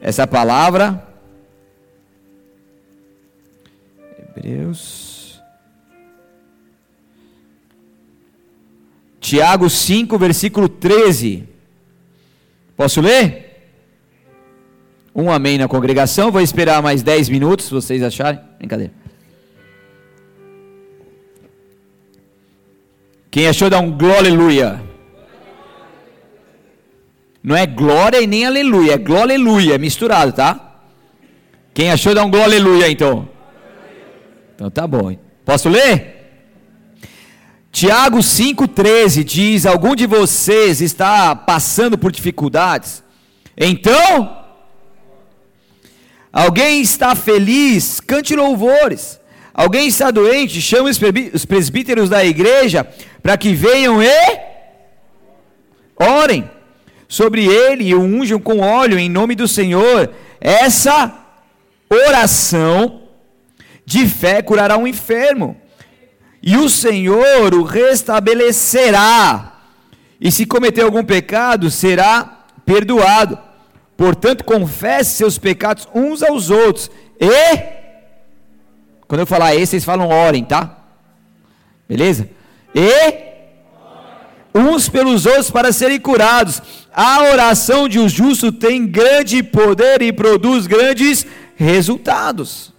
essa 0.00 0.26
palavra. 0.26 1.06
Hebreus. 4.18 5.17
Tiago 9.28 9.68
5, 9.68 10.16
versículo 10.16 10.70
13. 10.70 11.46
Posso 12.74 13.02
ler? 13.02 13.68
Um 15.14 15.30
amém 15.30 15.58
na 15.58 15.68
congregação. 15.68 16.30
Vou 16.30 16.40
esperar 16.40 16.80
mais 16.80 17.02
10 17.02 17.28
minutos, 17.28 17.66
se 17.66 17.74
vocês 17.74 18.02
acharem. 18.02 18.40
Brincadeira. 18.56 18.90
Quem 23.30 23.46
achou, 23.46 23.68
dá 23.68 23.78
um 23.78 23.90
glória. 23.90 24.82
Não 27.42 27.54
é 27.54 27.66
glória 27.66 28.22
e 28.22 28.26
nem 28.26 28.46
aleluia, 28.46 28.94
é 28.94 28.96
glória, 28.96 29.34
aleluia, 29.34 29.74
é 29.74 29.78
misturado, 29.78 30.32
tá? 30.32 30.80
Quem 31.74 31.90
achou, 31.90 32.14
dá 32.14 32.24
um 32.24 32.30
glória, 32.30 32.46
aleluia, 32.46 32.90
então. 32.90 33.28
Então 34.54 34.70
tá 34.70 34.86
bom. 34.86 35.14
Posso 35.44 35.68
ler? 35.68 36.17
Tiago 37.70 38.18
5,13 38.18 39.22
diz: 39.24 39.66
Algum 39.66 39.94
de 39.94 40.06
vocês 40.06 40.80
está 40.80 41.36
passando 41.36 41.96
por 41.98 42.10
dificuldades? 42.10 43.02
Então, 43.56 44.44
alguém 46.32 46.80
está 46.80 47.14
feliz? 47.14 48.00
Cante 48.00 48.34
louvores. 48.34 49.20
Alguém 49.52 49.88
está 49.88 50.10
doente? 50.10 50.60
Chame 50.60 50.90
os 51.34 51.44
presbíteros 51.44 52.08
da 52.08 52.24
igreja 52.24 52.88
para 53.22 53.36
que 53.36 53.54
venham 53.54 54.00
e 54.00 54.40
orem 55.96 56.48
sobre 57.08 57.44
ele 57.46 57.84
e 57.88 57.94
o 57.94 58.00
unjam 58.00 58.38
com 58.38 58.60
óleo 58.60 58.98
em 58.98 59.08
nome 59.08 59.34
do 59.34 59.48
Senhor. 59.48 60.10
Essa 60.40 61.12
oração 61.90 63.02
de 63.84 64.06
fé 64.06 64.42
curará 64.42 64.76
um 64.76 64.86
enfermo, 64.86 65.56
e 66.48 66.56
o 66.56 66.70
Senhor 66.70 67.52
o 67.52 67.62
restabelecerá. 67.62 69.52
E 70.18 70.32
se 70.32 70.46
cometer 70.46 70.80
algum 70.80 71.04
pecado, 71.04 71.70
será 71.70 72.46
perdoado. 72.64 73.38
Portanto, 73.94 74.44
confesse 74.44 75.10
seus 75.10 75.36
pecados 75.36 75.86
uns 75.94 76.22
aos 76.22 76.48
outros. 76.48 76.90
E, 77.20 77.58
quando 79.06 79.20
eu 79.20 79.26
falar 79.26 79.54
esse, 79.56 79.72
vocês 79.72 79.84
falam 79.84 80.08
orem, 80.08 80.42
tá? 80.42 80.74
Beleza? 81.86 82.30
E 82.74 83.28
uns 84.54 84.88
pelos 84.88 85.26
outros 85.26 85.50
para 85.50 85.70
serem 85.70 86.00
curados. 86.00 86.62
A 86.90 87.24
oração 87.24 87.86
de 87.86 87.98
um 87.98 88.08
justo 88.08 88.50
tem 88.50 88.86
grande 88.86 89.42
poder 89.42 90.00
e 90.00 90.14
produz 90.14 90.66
grandes 90.66 91.26
resultados. 91.56 92.72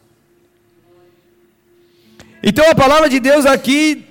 Então 2.42 2.70
a 2.70 2.76
palavra 2.76 3.10
de 3.10 3.20
Deus 3.20 3.46
aqui 3.46 4.06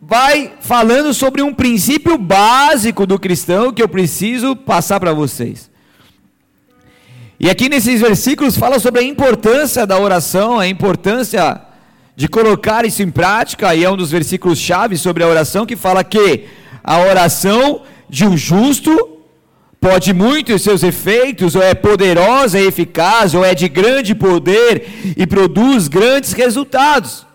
vai 0.00 0.52
falando 0.60 1.12
sobre 1.12 1.42
um 1.42 1.52
princípio 1.52 2.16
básico 2.16 3.04
do 3.04 3.18
cristão 3.18 3.72
que 3.72 3.82
eu 3.82 3.88
preciso 3.88 4.54
passar 4.54 5.00
para 5.00 5.12
vocês. 5.12 5.68
E 7.38 7.50
aqui 7.50 7.68
nesses 7.68 8.00
versículos 8.00 8.56
fala 8.56 8.78
sobre 8.78 9.00
a 9.00 9.04
importância 9.04 9.86
da 9.86 9.98
oração, 9.98 10.58
a 10.58 10.68
importância 10.68 11.60
de 12.14 12.28
colocar 12.28 12.84
isso 12.84 13.02
em 13.02 13.10
prática, 13.10 13.74
e 13.74 13.82
é 13.82 13.90
um 13.90 13.96
dos 13.96 14.10
versículos 14.10 14.58
chave 14.58 14.96
sobre 14.96 15.24
a 15.24 15.26
oração 15.26 15.66
que 15.66 15.74
fala 15.74 16.04
que 16.04 16.46
a 16.84 16.98
oração 16.98 17.82
de 18.08 18.26
um 18.26 18.36
justo 18.36 19.19
pode 19.80 20.12
muito 20.12 20.52
em 20.52 20.58
seus 20.58 20.82
efeitos, 20.82 21.54
ou 21.54 21.62
é 21.62 21.74
poderosa 21.74 22.60
e 22.60 22.66
eficaz, 22.66 23.34
ou 23.34 23.44
é 23.44 23.54
de 23.54 23.68
grande 23.68 24.14
poder 24.14 25.14
e 25.16 25.26
produz 25.26 25.88
grandes 25.88 26.32
resultados. 26.32 27.26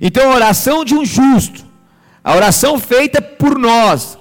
Então, 0.00 0.32
a 0.32 0.34
oração 0.34 0.84
de 0.84 0.94
um 0.94 1.04
justo, 1.04 1.64
a 2.24 2.34
oração 2.34 2.78
feita 2.78 3.20
por 3.20 3.58
nós, 3.58 4.16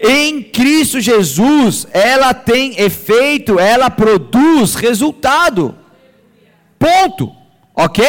em 0.00 0.42
Cristo 0.42 1.00
Jesus, 1.00 1.88
ela 1.92 2.32
tem 2.32 2.80
efeito, 2.80 3.58
ela 3.58 3.90
produz 3.90 4.76
resultado. 4.76 5.74
Ponto. 6.78 7.32
Ok? 7.74 8.06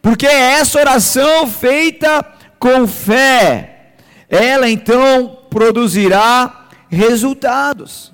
Porque 0.00 0.26
é 0.26 0.54
essa 0.54 0.80
oração 0.80 1.46
feita 1.46 2.24
com 2.58 2.88
fé, 2.88 3.92
ela 4.28 4.68
então 4.68 5.38
produzirá 5.48 6.61
resultados. 6.92 8.12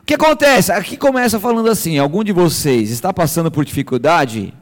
O 0.00 0.04
que 0.06 0.14
acontece? 0.14 0.70
Aqui 0.72 0.96
começa 0.96 1.40
falando 1.40 1.68
assim: 1.68 1.98
algum 1.98 2.22
de 2.22 2.32
vocês 2.32 2.90
está 2.90 3.12
passando 3.12 3.50
por 3.50 3.64
dificuldade? 3.64 4.54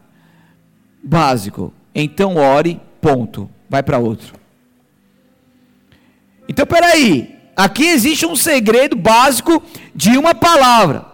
Básico. 1.03 1.73
Então 1.95 2.37
ore, 2.37 2.81
ponto. 3.01 3.49
Vai 3.69 3.83
para 3.83 3.99
outro. 3.99 4.35
Então 6.49 6.67
peraí. 6.67 7.37
Aqui 7.55 7.87
existe 7.87 8.25
um 8.25 8.37
segredo 8.37 8.97
básico 8.97 9.63
de 9.95 10.17
uma 10.17 10.35
palavra. 10.35 11.05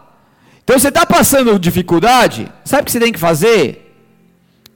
Então 0.63 0.79
você 0.79 0.89
está 0.89 1.07
passando 1.07 1.59
dificuldade? 1.59 2.51
Sabe 2.65 2.83
o 2.83 2.85
que 2.85 2.93
você 2.93 3.01
tem 3.01 3.13
que 3.13 3.19
fazer? 3.19 3.81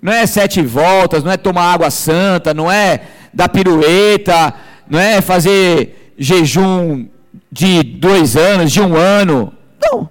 Não 0.00 0.12
é 0.12 0.26
sete 0.26 0.62
voltas, 0.62 1.23
não 1.23 1.30
é 1.30 1.37
tomar 1.37 1.75
água 1.75 1.90
santa, 1.90 2.54
não 2.54 2.71
é 2.71 3.02
dar 3.35 3.49
pirueta, 3.50 4.54
não 4.88 4.99
é 4.99 5.21
fazer 5.21 6.14
jejum 6.16 7.07
de 7.50 7.83
dois 7.83 8.37
anos, 8.37 8.73
de 8.73 8.81
um 8.81 8.97
ano. 8.97 9.52
Não. 9.83 10.09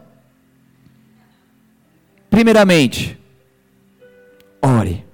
Primeiramente, 2.29 3.17
ore. 4.61 5.05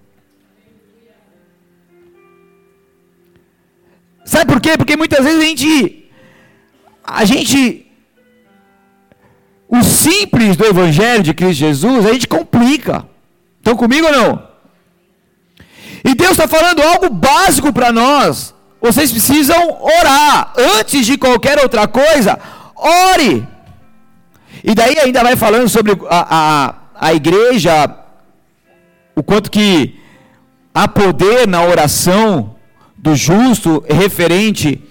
Sabe 4.25 4.51
por 4.51 4.62
quê? 4.62 4.77
Porque 4.77 4.96
muitas 4.96 5.24
vezes 5.24 5.39
a 5.39 5.46
gente, 5.46 6.10
a 7.03 7.25
gente, 7.25 7.88
o 9.68 9.84
simples 9.84 10.56
do 10.56 10.65
Evangelho 10.65 11.24
de 11.24 11.34
Cristo 11.34 11.60
Jesus, 11.60 12.06
a 12.06 12.13
gente 12.13 12.27
complica. 12.27 13.08
Estão 13.58 13.75
comigo 13.75 14.08
ou 14.08 14.13
não? 14.13 14.48
E 16.03 16.15
Deus 16.15 16.32
está 16.32 16.48
falando 16.48 16.82
algo 16.82 17.10
básico 17.10 17.72
para 17.72 17.92
nós. 17.92 18.52
Vocês 18.83 19.13
precisam 19.13 19.81
orar. 19.81 20.51
Antes 20.77 21.05
de 21.05 21.17
qualquer 21.17 21.57
outra 21.57 21.87
coisa, 21.87 22.37
ore. 22.75 23.47
E 24.61 24.75
daí 24.75 24.99
ainda 24.99 25.23
vai 25.23 25.37
falando 25.37 25.69
sobre 25.69 25.93
a, 26.09 26.75
a, 26.99 27.07
a 27.07 27.13
igreja, 27.13 27.95
o 29.15 29.23
quanto 29.23 29.49
que 29.49 29.97
há 30.75 30.85
poder 30.85 31.47
na 31.47 31.63
oração 31.63 32.57
do 32.97 33.15
justo 33.15 33.81
referente 33.89 34.83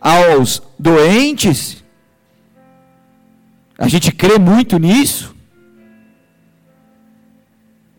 aos 0.00 0.62
doentes. 0.78 1.82
A 3.76 3.88
gente 3.88 4.12
crê 4.12 4.38
muito 4.38 4.78
nisso. 4.78 5.34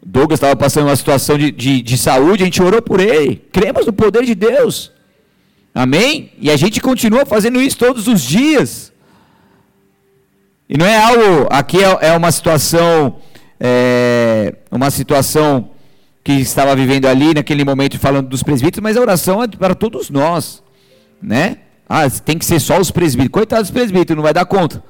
Douglas 0.05 0.37
estava 0.37 0.55
passando 0.55 0.87
uma 0.87 0.95
situação 0.95 1.37
de, 1.37 1.51
de, 1.51 1.81
de, 1.81 1.97
saúde, 1.97 2.43
a 2.43 2.45
gente 2.45 2.63
orou 2.63 2.81
por 2.81 3.01
ele. 3.01 3.35
Cremos 3.51 3.85
no 3.85 3.91
poder 3.91 4.23
de 4.23 4.35
Deus. 4.35 4.92
Amém? 5.73 6.31
E 6.39 6.51
a 6.51 6.57
gente 6.57 6.79
continua 6.79 7.25
fazendo 7.25 7.61
isso 7.61 7.77
todos 7.77 8.07
os 8.07 8.21
dias. 8.21 8.93
E 10.69 10.77
não 10.77 10.85
é 10.85 10.97
algo. 10.97 11.47
Aqui 11.49 11.83
é, 11.83 12.09
é 12.09 12.17
uma 12.17 12.31
situação. 12.31 13.17
É, 13.59 14.55
uma 14.69 14.91
situação 14.91 15.69
que 16.23 16.33
estava 16.33 16.75
vivendo 16.75 17.05
ali 17.05 17.33
naquele 17.33 17.65
momento 17.65 17.99
falando 17.99 18.29
dos 18.29 18.43
presbíteros, 18.43 18.81
mas 18.81 18.95
a 18.95 19.01
oração 19.01 19.43
é 19.43 19.47
para 19.47 19.75
todos 19.75 20.09
nós. 20.09 20.63
Né? 21.21 21.57
Ah, 21.87 22.09
tem 22.09 22.37
que 22.37 22.45
ser 22.45 22.59
só 22.59 22.79
os 22.79 22.91
presbíteros. 22.91 23.31
Coitados 23.31 23.69
dos 23.69 23.73
presbíteros, 23.73 24.15
não 24.15 24.23
vai 24.23 24.33
dar 24.33 24.45
conta. 24.45 24.83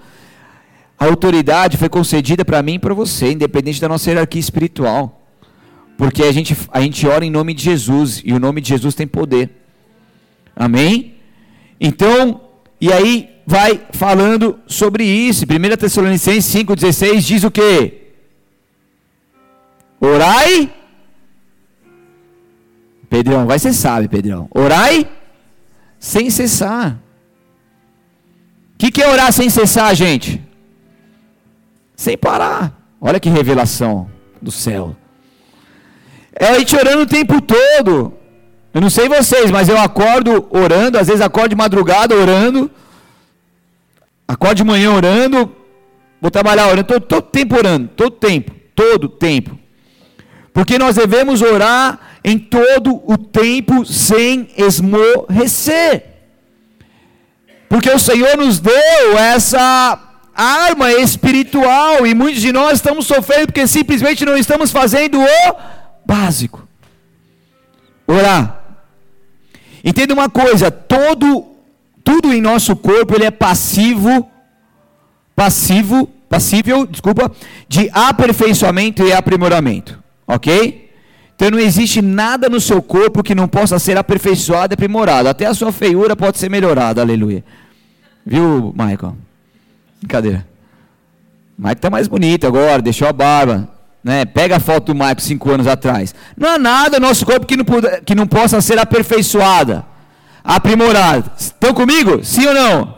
A 0.99 1.05
autoridade 1.05 1.75
foi 1.75 1.89
concedida 1.89 2.45
para 2.45 2.61
mim 2.61 2.75
e 2.75 2.79
para 2.79 2.93
você, 2.93 3.31
independente 3.31 3.81
da 3.81 3.89
nossa 3.89 4.09
hierarquia 4.09 4.39
espiritual. 4.39 5.21
Porque 5.97 6.23
a 6.23 6.31
gente, 6.31 6.55
a 6.71 6.81
gente 6.81 7.07
ora 7.07 7.25
em 7.25 7.31
nome 7.31 7.53
de 7.53 7.63
Jesus 7.63 8.21
e 8.23 8.31
o 8.31 8.39
nome 8.39 8.61
de 8.61 8.69
Jesus 8.69 8.93
tem 8.93 9.07
poder. 9.07 9.62
Amém? 10.55 11.15
Então, 11.79 12.41
e 12.79 12.91
aí 12.91 13.29
vai 13.45 13.81
falando 13.91 14.59
sobre 14.67 15.03
isso. 15.03 15.45
1 15.45 15.77
Tessalonicenses 15.77 16.53
5,16 16.53 17.19
diz 17.21 17.43
o 17.43 17.51
que? 17.51 18.01
Orai. 19.99 20.73
Pedrão, 23.09 23.45
vai 23.45 23.59
ser 23.59 23.73
sabe, 23.73 24.07
Pedrão. 24.07 24.47
Orai 24.53 25.07
sem 25.99 26.29
cessar. 26.29 26.99
O 28.73 28.77
que, 28.77 28.91
que 28.91 29.01
é 29.01 29.07
orar 29.07 29.31
sem 29.31 29.49
cessar, 29.49 29.95
gente? 29.95 30.41
Sem 31.95 32.17
parar. 32.17 32.77
Olha 32.99 33.19
que 33.19 33.29
revelação 33.29 34.09
do 34.41 34.51
céu. 34.51 34.95
É 36.33 36.47
a 36.47 36.59
gente 36.59 36.75
orando 36.75 37.03
o 37.03 37.07
tempo 37.07 37.39
todo. 37.39 38.13
Eu 38.73 38.81
não 38.81 38.89
sei 38.89 39.07
vocês, 39.07 39.51
mas 39.51 39.69
eu 39.69 39.77
acordo 39.77 40.47
orando, 40.49 40.97
às 40.97 41.07
vezes 41.07 41.21
acordo 41.21 41.49
de 41.49 41.55
madrugada 41.55 42.15
orando, 42.15 42.71
acordo 44.27 44.55
de 44.55 44.63
manhã 44.63 44.91
orando, 44.91 45.55
vou 46.19 46.31
trabalhar 46.31 46.67
orando, 46.67 46.85
todo, 46.85 47.01
todo 47.01 47.21
tempo 47.21 47.55
orando, 47.55 47.89
todo 47.89 48.11
tempo, 48.11 48.51
todo 48.73 49.07
tempo. 49.07 49.59
Porque 50.51 50.79
nós 50.79 50.95
devemos 50.95 51.41
orar 51.41 51.99
em 52.23 52.39
todo 52.39 53.01
o 53.05 53.15
tempo 53.17 53.85
sem 53.85 54.49
esmorecer. 54.57 56.05
Porque 57.69 57.91
o 57.91 57.99
Senhor 57.99 58.37
nos 58.37 58.59
deu 58.59 59.17
essa 59.17 59.99
arma 60.35 60.91
espiritual 60.93 62.07
e 62.07 62.15
muitos 62.15 62.41
de 62.41 62.51
nós 62.51 62.73
estamos 62.73 63.05
sofrendo 63.05 63.47
porque 63.47 63.67
simplesmente 63.67 64.25
não 64.25 64.35
estamos 64.35 64.71
fazendo 64.71 65.19
o 65.19 65.55
básico. 66.05 66.67
Orar. 68.07 68.62
Entenda 69.83 70.13
uma 70.13 70.29
coisa, 70.29 70.71
todo 70.71 71.45
tudo 72.03 72.33
em 72.33 72.41
nosso 72.41 72.75
corpo 72.75 73.15
ele 73.15 73.25
é 73.25 73.31
passivo 73.31 74.29
passivo, 75.35 76.09
passível, 76.29 76.85
desculpa, 76.85 77.31
de 77.67 77.89
aperfeiçoamento 77.91 79.03
e 79.03 79.13
aprimoramento, 79.13 79.99
OK? 80.27 80.91
Então 81.35 81.51
não 81.51 81.59
existe 81.59 82.01
nada 82.01 82.47
no 82.47 82.61
seu 82.61 82.81
corpo 82.81 83.23
que 83.23 83.35
não 83.35 83.47
possa 83.47 83.79
ser 83.79 83.97
aperfeiçoado 83.97 84.73
e 84.73 84.75
aprimorado. 84.75 85.27
Até 85.27 85.45
a 85.45 85.53
sua 85.53 85.71
feiura 85.71 86.15
pode 86.15 86.37
ser 86.37 86.49
melhorada, 86.49 87.01
aleluia. 87.01 87.43
Viu, 88.25 88.73
Michael? 88.77 89.17
Brincadeira. 89.99 90.47
Mike 91.57 91.81
tá 91.81 91.89
mais 91.89 92.07
bonito 92.07 92.47
agora, 92.47 92.81
deixou 92.81 93.07
a 93.07 93.13
barba. 93.13 93.69
Né? 94.03 94.25
Pega 94.25 94.57
a 94.57 94.59
foto 94.59 94.93
do 94.93 95.03
Mike 95.03 95.23
cinco 95.23 95.49
anos 95.49 95.65
atrás. 95.65 96.13
Não 96.35 96.49
há 96.49 96.59
nada 96.59 96.99
no 96.99 97.07
nosso 97.07 97.25
corpo 97.25 97.45
que 97.45 97.55
não, 97.55 97.63
que 98.05 98.13
não 98.13 98.27
possa 98.27 98.59
ser 98.61 98.77
aperfeiçoada, 98.77 99.85
aprimorada. 100.43 101.31
Estão 101.37 101.73
comigo? 101.73 102.23
Sim 102.23 102.47
ou 102.47 102.53
não? 102.53 102.97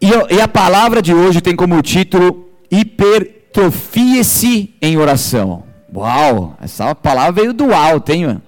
E, 0.00 0.10
e 0.34 0.40
a 0.40 0.46
palavra 0.46 1.00
de 1.00 1.14
hoje 1.14 1.40
tem 1.40 1.56
como 1.56 1.80
título 1.80 2.50
Hipertrofie-se 2.70 4.74
em 4.82 4.98
oração. 4.98 5.64
Uau, 5.94 6.58
essa 6.60 6.94
palavra 6.94 7.32
veio 7.32 7.54
do 7.54 7.72
alto, 7.72 8.12
hein? 8.12 8.42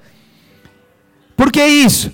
Por 1.34 1.50
que 1.50 1.64
isso? 1.64 2.12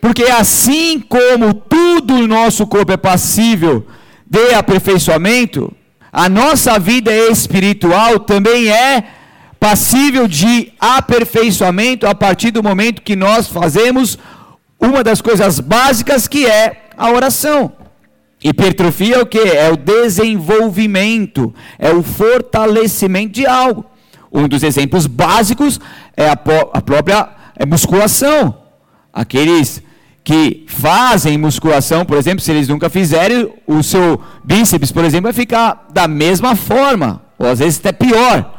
Porque 0.00 0.24
assim 0.24 1.00
como 1.00 1.52
tudo 1.52 2.18
no 2.18 2.26
nosso 2.26 2.66
corpo 2.66 2.92
é 2.92 2.96
passível 2.96 3.86
de 4.26 4.54
aperfeiçoamento, 4.54 5.70
a 6.16 6.28
nossa 6.28 6.78
vida 6.78 7.12
espiritual 7.12 8.20
também 8.20 8.68
é 8.70 9.02
passível 9.58 10.28
de 10.28 10.72
aperfeiçoamento 10.78 12.06
a 12.06 12.14
partir 12.14 12.52
do 12.52 12.62
momento 12.62 13.02
que 13.02 13.16
nós 13.16 13.48
fazemos 13.48 14.16
uma 14.78 15.02
das 15.02 15.20
coisas 15.20 15.58
básicas 15.58 16.28
que 16.28 16.46
é 16.46 16.84
a 16.96 17.10
oração. 17.10 17.72
Hipertrofia 18.44 19.16
é 19.16 19.20
o 19.22 19.26
que? 19.26 19.40
É 19.40 19.68
o 19.72 19.76
desenvolvimento, 19.76 21.52
é 21.80 21.90
o 21.90 22.00
fortalecimento 22.00 23.32
de 23.32 23.44
algo. 23.44 23.84
Um 24.32 24.46
dos 24.46 24.62
exemplos 24.62 25.08
básicos 25.08 25.80
é 26.16 26.28
a, 26.28 26.38
a 26.74 26.80
própria 26.80 27.28
é 27.56 27.66
musculação. 27.66 28.56
Aqueles 29.12 29.82
que 30.24 30.64
fazem 30.66 31.36
musculação, 31.36 32.02
por 32.06 32.16
exemplo, 32.16 32.40
se 32.40 32.50
eles 32.50 32.66
nunca 32.66 32.88
fizerem, 32.88 33.52
o 33.66 33.82
seu 33.82 34.18
bíceps, 34.42 34.90
por 34.90 35.04
exemplo, 35.04 35.24
vai 35.24 35.34
ficar 35.34 35.86
da 35.92 36.08
mesma 36.08 36.56
forma, 36.56 37.22
ou 37.38 37.46
às 37.46 37.58
vezes 37.58 37.78
até 37.78 37.92
pior. 37.92 38.52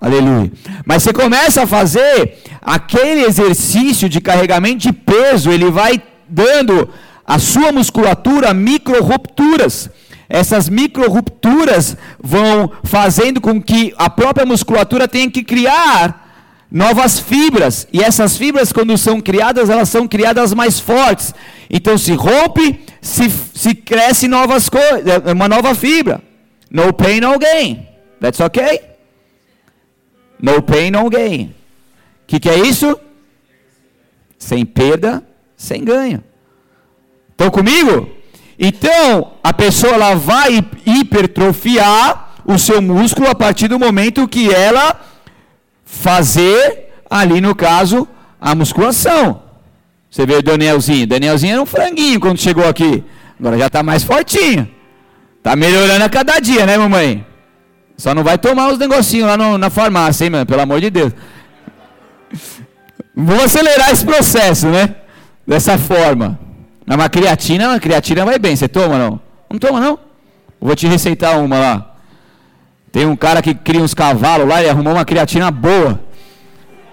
Aleluia. 0.00 0.52
Mas 0.86 1.02
você 1.02 1.12
começa 1.12 1.64
a 1.64 1.66
fazer 1.66 2.38
aquele 2.62 3.24
exercício 3.24 4.08
de 4.08 4.20
carregamento 4.20 4.78
de 4.78 4.92
peso, 4.92 5.50
ele 5.50 5.68
vai 5.68 6.00
dando 6.28 6.88
a 7.26 7.40
sua 7.40 7.72
musculatura 7.72 8.54
micro-rupturas. 8.54 9.90
Essas 10.28 10.68
micro-rupturas 10.68 11.96
vão 12.22 12.70
fazendo 12.84 13.40
com 13.40 13.60
que 13.60 13.92
a 13.98 14.08
própria 14.08 14.46
musculatura 14.46 15.08
tenha 15.08 15.30
que 15.30 15.42
criar 15.42 16.23
novas 16.74 17.20
fibras. 17.20 17.86
E 17.92 18.02
essas 18.02 18.36
fibras, 18.36 18.72
quando 18.72 18.98
são 18.98 19.20
criadas, 19.20 19.70
elas 19.70 19.88
são 19.88 20.08
criadas 20.08 20.52
mais 20.52 20.80
fortes. 20.80 21.32
Então 21.70 21.96
se 21.96 22.12
rompe, 22.14 22.80
se, 23.00 23.30
se 23.30 23.76
cresce 23.76 24.26
novas 24.26 24.68
coisas, 24.68 25.06
é, 25.06 25.32
uma 25.32 25.48
nova 25.48 25.72
fibra. 25.76 26.20
No 26.68 26.92
pain, 26.92 27.20
no 27.20 27.38
gain. 27.38 27.86
That's 28.20 28.40
okay? 28.40 28.80
No 30.42 30.60
pain, 30.60 30.90
no 30.90 31.08
gain. 31.08 31.54
O 32.24 32.26
que, 32.26 32.40
que 32.40 32.50
é 32.50 32.58
isso? 32.58 32.98
Sem 34.36 34.66
perda, 34.66 35.22
sem 35.56 35.84
ganho. 35.84 36.24
Estão 37.30 37.50
comigo? 37.50 38.10
Então, 38.58 39.34
a 39.44 39.52
pessoa 39.52 39.94
ela 39.94 40.16
vai 40.16 40.64
hipertrofiar 40.84 42.34
o 42.44 42.58
seu 42.58 42.82
músculo 42.82 43.28
a 43.28 43.34
partir 43.34 43.68
do 43.68 43.78
momento 43.78 44.26
que 44.26 44.52
ela 44.52 45.13
fazer 46.04 46.90
ali 47.08 47.40
no 47.40 47.54
caso 47.54 48.06
a 48.38 48.54
musculação. 48.54 49.42
Você 50.10 50.26
vê 50.26 50.34
o 50.34 50.42
Danielzinho, 50.42 51.06
Danielzinho 51.06 51.54
era 51.54 51.62
um 51.62 51.66
franguinho 51.66 52.20
quando 52.20 52.38
chegou 52.38 52.68
aqui. 52.68 53.02
Agora 53.40 53.56
já 53.58 53.68
está 53.68 53.82
mais 53.82 54.02
fortinho. 54.04 54.68
Está 55.38 55.56
melhorando 55.56 56.04
a 56.04 56.08
cada 56.10 56.38
dia, 56.40 56.66
né, 56.66 56.76
mamãe? 56.76 57.26
Só 57.96 58.14
não 58.14 58.22
vai 58.22 58.36
tomar 58.36 58.70
os 58.70 58.78
negocinhos 58.78 59.26
lá 59.26 59.36
no, 59.36 59.56
na 59.56 59.70
farmácia, 59.70 60.24
hein, 60.24 60.30
mano? 60.30 60.46
Pelo 60.46 60.60
amor 60.60 60.80
de 60.80 60.90
Deus. 60.90 61.12
Vamos 63.16 63.44
acelerar 63.44 63.90
esse 63.90 64.04
processo, 64.04 64.66
né? 64.68 64.94
Dessa 65.46 65.78
forma. 65.78 66.38
Uma 66.86 67.08
creatina, 67.08 67.70
uma 67.70 67.80
creatina 67.80 68.24
vai 68.24 68.38
bem. 68.38 68.54
Você 68.54 68.68
toma 68.68 68.98
não? 68.98 69.20
Não 69.50 69.58
toma 69.58 69.80
não? 69.80 69.98
Vou 70.60 70.76
te 70.76 70.86
receitar 70.86 71.38
uma 71.38 71.58
lá. 71.58 71.93
Tem 72.94 73.04
um 73.04 73.16
cara 73.16 73.42
que 73.42 73.52
cria 73.52 73.82
uns 73.82 73.92
cavalos 73.92 74.46
lá 74.46 74.62
e 74.62 74.68
arrumou 74.68 74.92
uma 74.92 75.04
creatina 75.04 75.50
boa. 75.50 75.98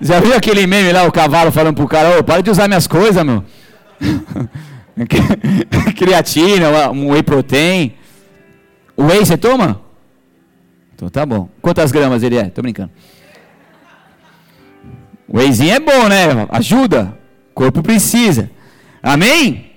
Já 0.01 0.19
viu 0.19 0.35
aquele 0.35 0.65
meme 0.65 0.91
lá, 0.91 1.03
o 1.03 1.11
cavalo 1.11 1.51
falando 1.51 1.75
pro 1.75 1.87
cara, 1.87 2.17
ô, 2.17 2.23
para 2.23 2.41
de 2.41 2.49
usar 2.49 2.67
minhas 2.67 2.87
coisas, 2.87 3.23
meu. 3.23 3.43
creatina, 5.95 6.89
um 6.89 7.11
whey 7.11 7.21
protein. 7.21 7.93
O 8.97 9.03
whey 9.03 9.19
você 9.19 9.37
toma? 9.37 9.79
Então 10.95 11.07
tá 11.07 11.23
bom. 11.23 11.47
Quantas 11.61 11.91
gramas 11.91 12.23
ele 12.23 12.35
é? 12.35 12.45
Tô 12.45 12.63
brincando. 12.63 12.89
O 15.27 15.37
wheyzinho 15.37 15.75
é 15.75 15.79
bom, 15.79 16.07
né? 16.07 16.47
Ajuda. 16.49 17.15
O 17.51 17.53
corpo 17.53 17.83
precisa. 17.83 18.49
Amém? 19.03 19.71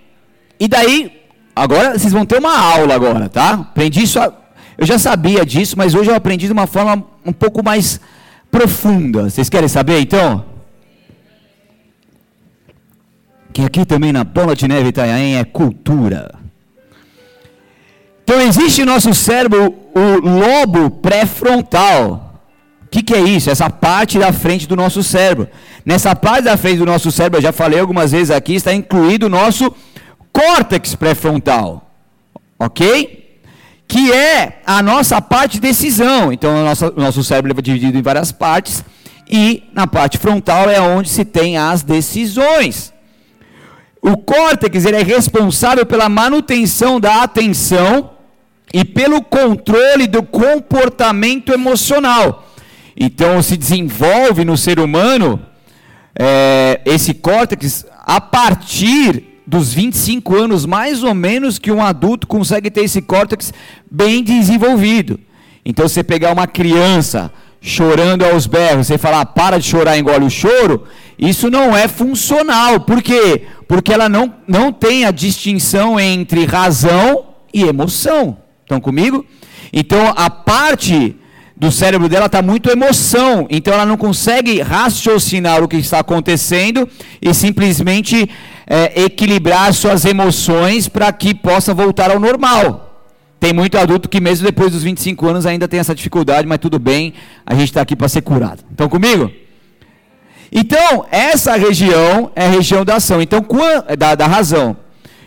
E 0.59 0.69
daí, 0.69 1.21
agora 1.55 1.99
vocês 1.99 2.15
vão 2.15 2.25
ter 2.25 2.39
uma 2.39 2.59
aula 2.59 2.95
agora, 2.95 3.29
tá? 3.29 3.53
Aprendi 3.53 4.05
isso 4.05 4.19
eu 4.77 4.87
já 4.87 4.99
sabia 4.99 5.45
disso, 5.45 5.77
mas 5.77 5.95
hoje 5.95 6.11
eu 6.11 6.15
aprendi 6.15 6.47
de 6.47 6.53
uma 6.53 6.67
forma 6.67 7.05
um 7.25 7.33
pouco 7.33 7.65
mais 7.65 8.01
profunda. 8.51 9.31
Vocês 9.31 9.49
querem 9.49 9.69
saber 9.69 10.01
então? 10.01 10.45
Que 13.53 13.63
aqui 13.63 13.85
também 13.85 14.13
na 14.13 14.25
Bola 14.25 14.57
de 14.57 14.67
Neve 14.67 14.89
Itanhaém 14.89 15.37
é 15.37 15.45
cultura. 15.45 16.35
Então 18.25 18.41
existe 18.41 18.85
no 18.85 18.93
nosso 18.93 19.15
cérebro 19.15 19.75
o 19.95 20.29
lobo 20.29 20.91
pré-frontal. 20.91 22.41
O 22.83 22.89
que, 22.89 23.03
que 23.03 23.15
é 23.15 23.21
isso? 23.21 23.51
Essa 23.51 23.69
parte 23.69 24.19
da 24.19 24.33
frente 24.33 24.67
do 24.67 24.75
nosso 24.75 25.03
cérebro. 25.03 25.49
Nessa 25.85 26.17
parte 26.17 26.45
da 26.45 26.57
frente 26.57 26.79
do 26.79 26.87
nosso 26.87 27.11
cérebro, 27.11 27.39
eu 27.39 27.43
já 27.43 27.53
falei 27.53 27.79
algumas 27.79 28.13
vezes 28.13 28.31
aqui, 28.31 28.55
está 28.55 28.73
incluído 28.73 29.27
o 29.27 29.29
nosso 29.29 29.73
córtex 30.33 30.95
pré-frontal. 30.95 31.91
Ok? 32.59 33.24
Que 33.87 34.13
é 34.13 34.61
a 34.67 34.83
nossa 34.83 35.21
parte 35.21 35.55
de 35.55 35.61
decisão. 35.61 36.33
Então, 36.33 36.63
o 36.63 36.65
nosso, 36.65 36.93
nosso 36.97 37.25
cérebro 37.25 37.53
é 37.57 37.63
dividido 37.63 37.99
em 37.99 38.03
várias 38.03 38.33
partes, 38.33 38.85
e 39.29 39.65
na 39.73 39.87
parte 39.87 40.19
frontal 40.19 40.69
é 40.69 40.81
onde 40.81 41.09
se 41.09 41.25
tem 41.25 41.57
as 41.57 41.83
decisões. 41.83 42.93
O 44.03 44.19
córtex 44.19 44.85
ele 44.85 44.99
é 44.99 45.03
responsável 45.03 45.87
pela 45.87 46.09
manutenção 46.09 47.01
da 47.01 47.23
atenção 47.23 48.11
e 48.73 48.85
pelo 48.85 49.23
controle 49.23 50.07
do 50.07 50.23
comportamento 50.23 51.53
emocional. 51.53 52.47
Então, 52.97 53.43
se 53.43 53.57
desenvolve 53.57 54.45
no 54.45 54.57
ser 54.57 54.79
humano 54.79 55.41
é, 56.15 56.81
esse 56.85 57.15
córtex 57.15 57.87
a 58.05 58.21
partir 58.21 59.34
dos 59.47 59.73
25 59.73 60.37
anos, 60.37 60.65
mais 60.65 61.03
ou 61.03 61.15
menos, 61.15 61.59
que 61.59 61.71
um 61.71 61.83
adulto 61.83 62.27
consegue 62.27 62.71
ter 62.71 62.85
esse 62.85 63.03
córtex 63.03 63.53
bem 63.91 64.23
desenvolvido. 64.23 65.21
Então, 65.65 65.89
você 65.89 66.03
pegar 66.03 66.33
uma 66.33 66.47
criança 66.47 67.33
chorando 67.61 68.25
aos 68.25 68.47
berros, 68.47 68.87
você 68.87 68.99
falar, 68.99 69.25
para 69.27 69.59
de 69.59 69.67
chorar, 69.67 69.99
engole 69.99 70.27
o 70.27 70.31
choro, 70.31 70.85
isso 71.19 71.51
não 71.51 71.77
é 71.77 71.89
funcional. 71.89 72.81
Por 72.81 73.03
quê? 73.03 73.47
Porque 73.67 73.93
ela 73.93 74.09
não, 74.09 74.35
não 74.47 74.71
tem 74.73 75.05
a 75.07 75.11
distinção 75.11 75.99
entre 75.99 76.45
razão 76.45 77.25
e 77.53 77.63
emoção. 77.63 78.37
Estão 78.63 78.81
comigo? 78.81 79.25
Então, 79.73 80.13
a 80.15 80.29
parte 80.29 81.17
do 81.57 81.71
cérebro 81.71 82.09
dela 82.09 82.27
está 82.27 82.43
muito 82.43 82.69
emoção, 82.69 83.47
então 83.49 83.73
ela 83.73 83.87
não 83.87 83.97
consegue 83.97 84.61
raciocinar 84.61 85.63
o 85.63 85.69
que 85.69 85.77
está 85.77 86.01
acontecendo 86.01 86.89
e 87.23 87.33
simplesmente 87.33 88.29
é, 88.67 89.05
equilibrar 89.05 89.73
suas 89.73 90.05
emoções 90.05 90.89
para 90.89 91.13
que 91.13 91.35
possa 91.35 91.73
voltar 91.73 92.11
ao 92.11 92.19
normal. 92.19 92.85
Tem 93.39 93.53
muito 93.53 93.79
adulto 93.79 94.09
que 94.09 94.21
mesmo 94.21 94.47
depois 94.47 94.73
dos 94.73 94.83
25 94.83 95.29
anos 95.29 95.47
ainda 95.47 95.69
tem 95.69 95.79
essa 95.79 95.95
dificuldade, 95.95 96.49
mas 96.49 96.59
tudo 96.59 96.79
bem, 96.79 97.15
a 97.47 97.55
gente 97.55 97.69
está 97.69 97.83
aqui 97.83 97.95
para 97.95 98.09
ser 98.09 98.23
curado. 98.23 98.65
Estão 98.71 98.89
comigo? 98.89 99.31
Então, 100.51 101.05
essa 101.11 101.55
região 101.57 102.31
é 102.35 102.47
a 102.47 102.49
região 102.49 102.85
da 102.85 102.97
ação, 102.97 103.21
então 103.21 103.45
da, 103.99 104.15
da 104.15 104.27
razão. 104.27 104.77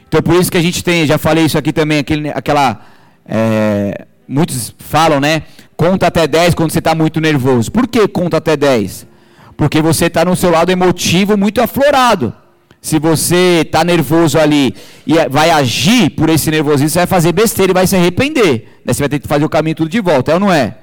Então, 0.07 0.21
por 0.21 0.35
isso 0.35 0.49
que 0.49 0.57
a 0.57 0.61
gente 0.61 0.83
tem, 0.83 1.05
já 1.05 1.17
falei 1.17 1.45
isso 1.45 1.57
aqui 1.57 1.71
também, 1.71 1.99
aquele, 1.99 2.29
aquela. 2.29 2.81
É, 3.25 4.05
muitos 4.27 4.73
falam, 4.77 5.19
né? 5.19 5.43
Conta 5.75 6.07
até 6.07 6.27
10 6.27 6.55
quando 6.55 6.71
você 6.71 6.79
está 6.79 6.95
muito 6.95 7.21
nervoso. 7.21 7.71
Por 7.71 7.87
que 7.87 8.07
conta 8.07 8.37
até 8.37 8.57
10? 8.57 9.07
Porque 9.55 9.81
você 9.81 10.05
está 10.05 10.25
no 10.25 10.35
seu 10.35 10.51
lado 10.51 10.71
emotivo 10.71 11.37
muito 11.37 11.61
aflorado. 11.61 12.33
Se 12.81 12.99
você 12.99 13.63
está 13.65 13.83
nervoso 13.83 14.39
ali 14.39 14.75
e 15.05 15.13
vai 15.29 15.49
agir 15.49 16.11
por 16.11 16.29
esse 16.29 16.49
nervosismo, 16.49 16.89
você 16.89 16.99
vai 16.99 17.07
fazer 17.07 17.31
besteira 17.31 17.71
e 17.71 17.73
vai 17.73 17.87
se 17.87 17.95
arrepender. 17.95 18.79
Daí 18.85 18.93
você 18.93 19.01
vai 19.01 19.09
ter 19.09 19.19
que 19.19 19.27
fazer 19.27 19.45
o 19.45 19.49
caminho 19.49 19.75
tudo 19.75 19.89
de 19.89 19.99
volta, 19.99 20.31
é 20.31 20.33
ou 20.35 20.39
não 20.39 20.51
é? 20.51 20.77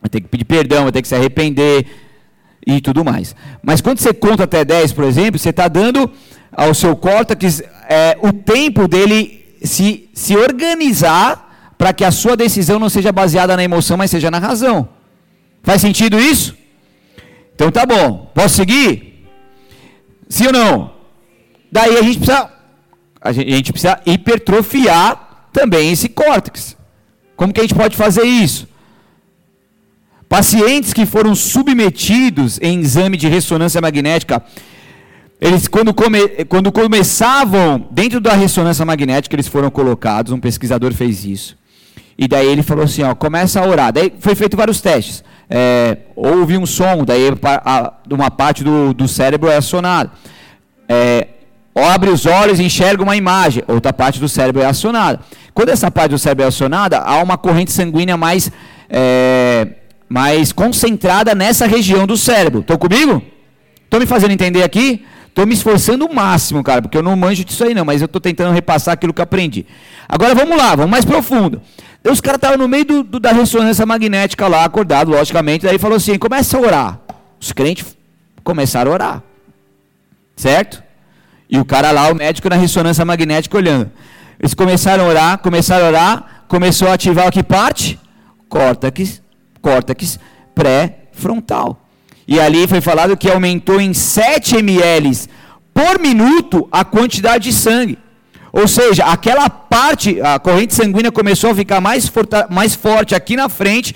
Vai 0.00 0.08
ter 0.10 0.20
que 0.20 0.28
pedir 0.28 0.44
perdão, 0.44 0.84
vai 0.84 0.92
ter 0.92 1.02
que 1.02 1.08
se 1.08 1.14
arrepender 1.14 1.86
e 2.66 2.80
tudo 2.80 3.04
mais. 3.04 3.34
Mas 3.62 3.80
quando 3.80 3.98
você 3.98 4.12
conta 4.12 4.44
até 4.44 4.64
10, 4.64 4.92
por 4.92 5.04
exemplo, 5.04 5.38
você 5.38 5.50
está 5.50 5.68
dando 5.68 6.10
ao 6.52 6.74
seu 6.74 6.96
córtex 6.96 7.62
é, 7.88 8.18
o 8.20 8.32
tempo 8.32 8.88
dele 8.88 9.44
se, 9.62 10.08
se 10.12 10.36
organizar 10.36 11.47
para 11.78 11.92
que 11.92 12.04
a 12.04 12.10
sua 12.10 12.36
decisão 12.36 12.78
não 12.78 12.88
seja 12.88 13.12
baseada 13.12 13.56
na 13.56 13.62
emoção, 13.62 13.96
mas 13.96 14.10
seja 14.10 14.30
na 14.30 14.38
razão. 14.38 14.88
Faz 15.62 15.80
sentido 15.80 16.18
isso? 16.18 16.56
Então 17.54 17.70
tá 17.70 17.86
bom. 17.86 18.30
Posso 18.34 18.56
seguir? 18.56 19.24
Sim 20.28 20.48
ou 20.48 20.52
não? 20.52 20.92
Daí 21.70 21.96
a 21.96 22.02
gente 22.02 22.18
precisa 22.18 22.58
a 23.20 23.32
gente, 23.32 23.72
precisa 23.72 24.00
hipertrofiar 24.06 25.48
também 25.52 25.90
esse 25.90 26.08
córtex. 26.08 26.76
Como 27.36 27.52
que 27.52 27.60
a 27.60 27.62
gente 27.62 27.74
pode 27.74 27.96
fazer 27.96 28.22
isso? 28.24 28.68
Pacientes 30.28 30.92
que 30.92 31.06
foram 31.06 31.34
submetidos 31.34 32.58
em 32.60 32.80
exame 32.80 33.16
de 33.16 33.28
ressonância 33.28 33.80
magnética, 33.80 34.42
eles 35.40 35.66
quando, 35.66 35.94
come, 35.94 36.28
quando 36.48 36.70
começavam 36.70 37.88
dentro 37.90 38.20
da 38.20 38.34
ressonância 38.34 38.84
magnética, 38.84 39.34
eles 39.34 39.48
foram 39.48 39.70
colocados, 39.70 40.32
um 40.32 40.40
pesquisador 40.40 40.92
fez 40.92 41.24
isso. 41.24 41.56
E 42.18 42.26
daí 42.26 42.46
ele 42.48 42.64
falou 42.64 42.84
assim, 42.84 43.02
ó, 43.04 43.14
começa 43.14 43.60
a 43.60 43.66
orar. 43.66 43.92
Daí 43.92 44.12
foi 44.18 44.34
feito 44.34 44.56
vários 44.56 44.80
testes. 44.80 45.22
É, 45.48 45.98
houve 46.16 46.58
um 46.58 46.66
som, 46.66 47.04
daí 47.04 47.22
uma 48.10 48.30
parte 48.30 48.64
do, 48.64 48.92
do 48.92 49.06
cérebro 49.06 49.48
é 49.48 49.56
acionada. 49.56 50.10
É, 50.88 51.28
abre 51.74 52.10
os 52.10 52.26
olhos 52.26 52.58
e 52.58 52.64
enxerga 52.64 53.02
uma 53.02 53.16
imagem, 53.16 53.62
outra 53.68 53.92
parte 53.92 54.18
do 54.18 54.28
cérebro 54.28 54.62
é 54.62 54.66
acionada. 54.66 55.20
Quando 55.54 55.68
essa 55.70 55.90
parte 55.90 56.10
do 56.10 56.18
cérebro 56.18 56.44
é 56.44 56.48
acionada, 56.48 56.98
há 56.98 57.22
uma 57.22 57.38
corrente 57.38 57.72
sanguínea 57.72 58.16
mais, 58.16 58.50
é, 58.90 59.68
mais 60.08 60.52
concentrada 60.52 61.34
nessa 61.34 61.66
região 61.66 62.06
do 62.06 62.16
cérebro. 62.16 62.60
Estão 62.60 62.76
comigo? 62.76 63.22
Estão 63.84 64.00
me 64.00 64.06
fazendo 64.06 64.32
entender 64.32 64.62
aqui? 64.62 65.04
Estou 65.28 65.46
me 65.46 65.54
esforçando 65.54 66.04
o 66.04 66.12
máximo, 66.12 66.64
cara, 66.64 66.82
porque 66.82 66.98
eu 66.98 67.02
não 67.02 67.14
manjo 67.14 67.44
disso 67.44 67.62
aí 67.62 67.72
não, 67.72 67.84
mas 67.84 68.00
eu 68.00 68.06
estou 68.06 68.20
tentando 68.20 68.52
repassar 68.52 68.94
aquilo 68.94 69.14
que 69.14 69.22
aprendi. 69.22 69.66
Agora 70.08 70.34
vamos 70.34 70.56
lá, 70.56 70.74
vamos 70.74 70.90
mais 70.90 71.04
profundo. 71.04 71.62
Os 72.04 72.20
caras 72.20 72.38
estavam 72.38 72.58
no 72.58 72.68
meio 72.68 72.84
do, 72.84 73.02
do, 73.02 73.20
da 73.20 73.32
ressonância 73.32 73.84
magnética 73.84 74.46
lá, 74.46 74.64
acordado, 74.64 75.10
logicamente. 75.10 75.66
Daí 75.66 75.78
falou 75.78 75.96
assim: 75.96 76.18
começa 76.18 76.56
a 76.56 76.60
orar. 76.60 77.00
Os 77.40 77.52
crentes 77.52 77.96
começaram 78.42 78.90
a 78.90 78.94
orar. 78.94 79.22
Certo? 80.36 80.82
E 81.50 81.58
o 81.58 81.64
cara 81.64 81.90
lá, 81.90 82.10
o 82.10 82.14
médico 82.14 82.48
na 82.48 82.56
ressonância 82.56 83.04
magnética, 83.04 83.56
olhando. 83.56 83.90
Eles 84.38 84.54
começaram 84.54 85.04
a 85.04 85.08
orar, 85.08 85.38
começaram 85.38 85.86
a 85.86 85.88
orar, 85.88 86.44
começou 86.46 86.88
a 86.88 86.94
ativar 86.94 87.26
o 87.26 87.32
que 87.32 87.42
parte? 87.42 87.98
Córtex, 88.48 89.20
córtex 89.60 90.18
pré-frontal. 90.54 91.80
E 92.26 92.38
ali 92.38 92.66
foi 92.68 92.80
falado 92.80 93.16
que 93.16 93.30
aumentou 93.30 93.80
em 93.80 93.94
7 93.94 94.56
ml 94.56 95.28
por 95.72 95.98
minuto 95.98 96.68
a 96.70 96.84
quantidade 96.84 97.44
de 97.44 97.52
sangue. 97.52 97.98
Ou 98.52 98.66
seja, 98.66 99.04
aquela 99.04 99.48
parte, 99.50 100.20
a 100.20 100.38
corrente 100.38 100.74
sanguínea 100.74 101.12
começou 101.12 101.50
a 101.50 101.54
ficar 101.54 101.80
mais, 101.80 102.10
mais 102.50 102.74
forte 102.74 103.14
aqui 103.14 103.36
na 103.36 103.48
frente, 103.48 103.94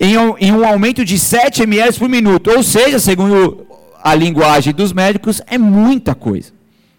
em 0.00 0.16
um, 0.16 0.34
em 0.38 0.52
um 0.52 0.66
aumento 0.66 1.04
de 1.04 1.18
7 1.18 1.62
ml 1.62 1.98
por 1.98 2.08
minuto. 2.08 2.50
Ou 2.50 2.62
seja, 2.62 2.98
segundo 2.98 3.66
a 4.02 4.14
linguagem 4.14 4.72
dos 4.72 4.92
médicos, 4.92 5.42
é 5.46 5.58
muita 5.58 6.14
coisa. 6.14 6.52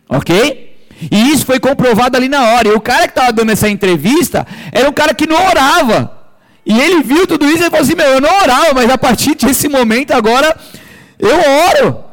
Ok? 0.08 0.72
E 1.10 1.32
isso 1.32 1.46
foi 1.46 1.60
comprovado 1.60 2.16
ali 2.16 2.30
na 2.30 2.44
hora. 2.54 2.68
E 2.68 2.74
o 2.74 2.82
cara 2.82 3.04
que 3.04 3.12
estava 3.12 3.34
dando 3.34 3.52
essa 3.52 3.68
entrevista 3.68 4.46
era 4.72 4.88
um 4.88 4.94
cara 4.94 5.14
que 5.14 5.26
não 5.26 5.36
orava. 5.36 6.20
E 6.64 6.80
ele 6.80 7.02
viu 7.02 7.26
tudo 7.26 7.46
isso 7.46 7.64
e 7.64 7.70
falou 7.72 7.82
assim: 7.82 7.96
Meu, 7.96 8.06
eu 8.06 8.22
não 8.22 8.30
orava, 8.42 8.74
mas 8.76 8.90
a 8.90 8.98
partir 8.98 9.34
desse 9.36 9.68
momento 9.68 10.12
agora 10.12 10.56
eu 11.18 11.36
oro. 11.80 12.04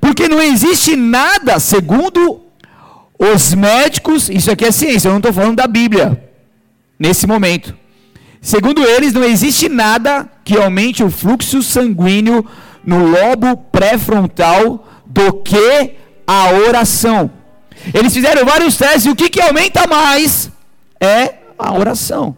Porque 0.00 0.28
não 0.28 0.40
existe 0.40 0.96
nada, 0.96 1.58
segundo 1.58 2.45
os 3.18 3.54
médicos, 3.54 4.28
isso 4.28 4.50
aqui 4.50 4.64
é 4.64 4.70
ciência, 4.70 5.08
eu 5.08 5.12
não 5.12 5.18
estou 5.18 5.32
falando 5.32 5.56
da 5.56 5.66
Bíblia, 5.66 6.30
nesse 6.98 7.26
momento. 7.26 7.74
Segundo 8.40 8.84
eles, 8.84 9.12
não 9.12 9.24
existe 9.24 9.68
nada 9.68 10.28
que 10.44 10.56
aumente 10.56 11.02
o 11.02 11.10
fluxo 11.10 11.62
sanguíneo 11.62 12.46
no 12.84 13.06
lobo 13.06 13.56
pré-frontal 13.56 14.86
do 15.04 15.32
que 15.32 15.96
a 16.26 16.50
oração. 16.50 17.30
Eles 17.92 18.12
fizeram 18.12 18.44
vários 18.44 18.76
testes 18.76 19.06
e 19.06 19.10
o 19.10 19.16
que, 19.16 19.28
que 19.28 19.40
aumenta 19.40 19.86
mais 19.86 20.50
é 21.00 21.34
a 21.58 21.72
oração. 21.74 22.36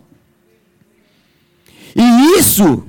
E 1.94 2.38
isso, 2.38 2.86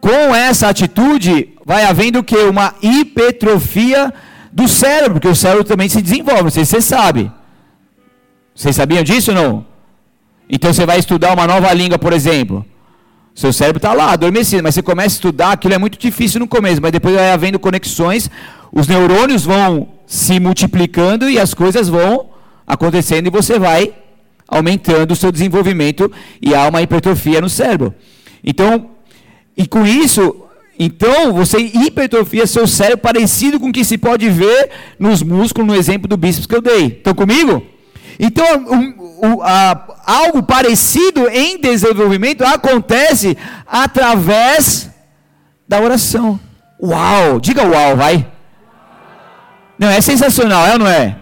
com 0.00 0.34
essa 0.34 0.68
atitude, 0.68 1.54
vai 1.64 1.84
havendo 1.84 2.22
que? 2.22 2.36
Uma 2.36 2.74
hipertrofia 2.82 4.12
do 4.52 4.66
cérebro, 4.68 5.14
porque 5.14 5.28
o 5.28 5.36
cérebro 5.36 5.64
também 5.64 5.88
se 5.88 6.02
desenvolve, 6.02 6.44
não 6.44 6.50
sei 6.50 6.64
se 6.64 6.72
você 6.72 6.80
sabe. 6.80 7.30
Vocês 8.54 8.74
sabiam 8.74 9.02
disso 9.02 9.30
ou 9.30 9.36
não? 9.36 9.66
Então 10.48 10.72
você 10.72 10.84
vai 10.84 10.98
estudar 10.98 11.32
uma 11.32 11.46
nova 11.46 11.72
língua, 11.72 11.98
por 11.98 12.12
exemplo. 12.12 12.64
Seu 13.34 13.52
cérebro 13.52 13.78
está 13.78 13.92
lá, 13.92 14.12
adormecido, 14.12 14.62
mas 14.62 14.74
você 14.74 14.82
começa 14.82 15.14
a 15.14 15.16
estudar, 15.16 15.52
aquilo 15.52 15.74
é 15.74 15.78
muito 15.78 15.96
difícil 15.96 16.40
no 16.40 16.48
começo, 16.48 16.82
mas 16.82 16.90
depois 16.90 17.14
vai 17.14 17.30
havendo 17.30 17.58
conexões, 17.58 18.28
os 18.72 18.88
neurônios 18.88 19.44
vão 19.44 19.88
se 20.06 20.40
multiplicando 20.40 21.30
e 21.30 21.38
as 21.38 21.54
coisas 21.54 21.88
vão 21.88 22.30
acontecendo 22.66 23.28
e 23.28 23.30
você 23.30 23.58
vai 23.58 23.94
aumentando 24.46 25.12
o 25.12 25.16
seu 25.16 25.30
desenvolvimento 25.30 26.10
e 26.42 26.54
há 26.54 26.68
uma 26.68 26.82
hipertrofia 26.82 27.40
no 27.40 27.48
cérebro. 27.48 27.94
Então, 28.42 28.90
e 29.56 29.66
com 29.66 29.86
isso, 29.86 30.42
então, 30.82 31.34
você 31.34 31.58
hipertrofia 31.58 32.46
seu 32.46 32.66
cérebro 32.66 33.02
parecido 33.02 33.60
com 33.60 33.68
o 33.68 33.72
que 33.72 33.84
se 33.84 33.98
pode 33.98 34.30
ver 34.30 34.70
nos 34.98 35.22
músculos, 35.22 35.68
no 35.68 35.76
exemplo 35.76 36.08
do 36.08 36.16
bíceps 36.16 36.46
que 36.46 36.54
eu 36.56 36.62
dei. 36.62 36.86
Estão 36.86 37.12
comigo? 37.12 37.62
Então, 38.18 38.46
um, 38.66 39.26
um, 39.26 39.38
algo 40.06 40.42
parecido 40.42 41.28
em 41.28 41.60
desenvolvimento 41.60 42.42
acontece 42.42 43.36
através 43.66 44.88
da 45.68 45.78
oração. 45.78 46.40
Uau! 46.82 47.38
Diga 47.38 47.62
uau, 47.62 47.94
vai. 47.94 48.26
Não, 49.78 49.88
é 49.88 50.00
sensacional, 50.00 50.66
é 50.66 50.72
ou 50.72 50.78
não 50.78 50.88
é? 50.88 51.18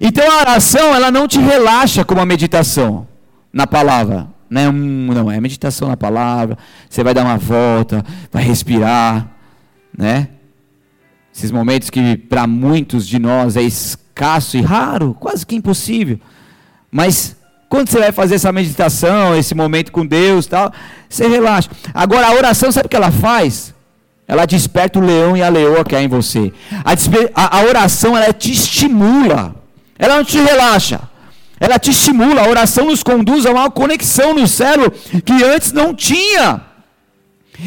Então 0.00 0.28
a 0.28 0.40
oração, 0.40 0.92
ela 0.92 1.12
não 1.12 1.28
te 1.28 1.38
relaxa 1.38 2.04
como 2.04 2.20
a 2.20 2.26
meditação 2.26 3.06
na 3.52 3.68
palavra. 3.68 4.29
Não, 4.50 4.60
é 4.60 4.72
não 5.14 5.30
é 5.30 5.40
meditação 5.40 5.88
na 5.88 5.96
palavra. 5.96 6.58
Você 6.88 7.04
vai 7.04 7.14
dar 7.14 7.24
uma 7.24 7.38
volta, 7.38 8.04
vai 8.32 8.42
respirar, 8.42 9.28
né? 9.96 10.28
Esses 11.34 11.52
momentos 11.52 11.88
que 11.88 12.16
para 12.16 12.46
muitos 12.46 13.06
de 13.06 13.18
nós 13.18 13.56
é 13.56 13.62
escasso 13.62 14.56
e 14.56 14.60
raro, 14.60 15.14
quase 15.18 15.46
que 15.46 15.54
impossível. 15.54 16.18
Mas 16.90 17.36
quando 17.68 17.88
você 17.88 18.00
vai 18.00 18.10
fazer 18.10 18.34
essa 18.34 18.50
meditação, 18.50 19.36
esse 19.36 19.54
momento 19.54 19.92
com 19.92 20.04
Deus, 20.04 20.46
tal, 20.46 20.72
você 21.08 21.28
relaxa. 21.28 21.70
Agora 21.94 22.26
a 22.26 22.34
oração, 22.34 22.72
sabe 22.72 22.86
o 22.86 22.88
que 22.88 22.96
ela 22.96 23.12
faz? 23.12 23.72
Ela 24.26 24.44
desperta 24.44 24.98
o 24.98 25.02
leão 25.02 25.36
e 25.36 25.42
a 25.42 25.48
leoa 25.48 25.84
que 25.84 25.94
há 25.94 26.02
em 26.02 26.08
você. 26.08 26.52
A, 26.84 26.92
a, 27.34 27.58
a 27.58 27.62
oração 27.64 28.16
ela 28.16 28.32
te 28.32 28.52
estimula. 28.52 29.54
ela 29.96 30.16
não 30.16 30.24
te 30.24 30.38
relaxa, 30.38 31.00
ela 31.60 31.78
te 31.78 31.90
estimula. 31.90 32.40
A 32.40 32.48
oração 32.48 32.86
nos 32.86 33.02
conduz 33.02 33.44
a 33.44 33.50
uma 33.50 33.70
conexão 33.70 34.34
no 34.34 34.48
cérebro 34.48 34.90
que 35.24 35.44
antes 35.44 35.72
não 35.72 35.94
tinha. 35.94 36.62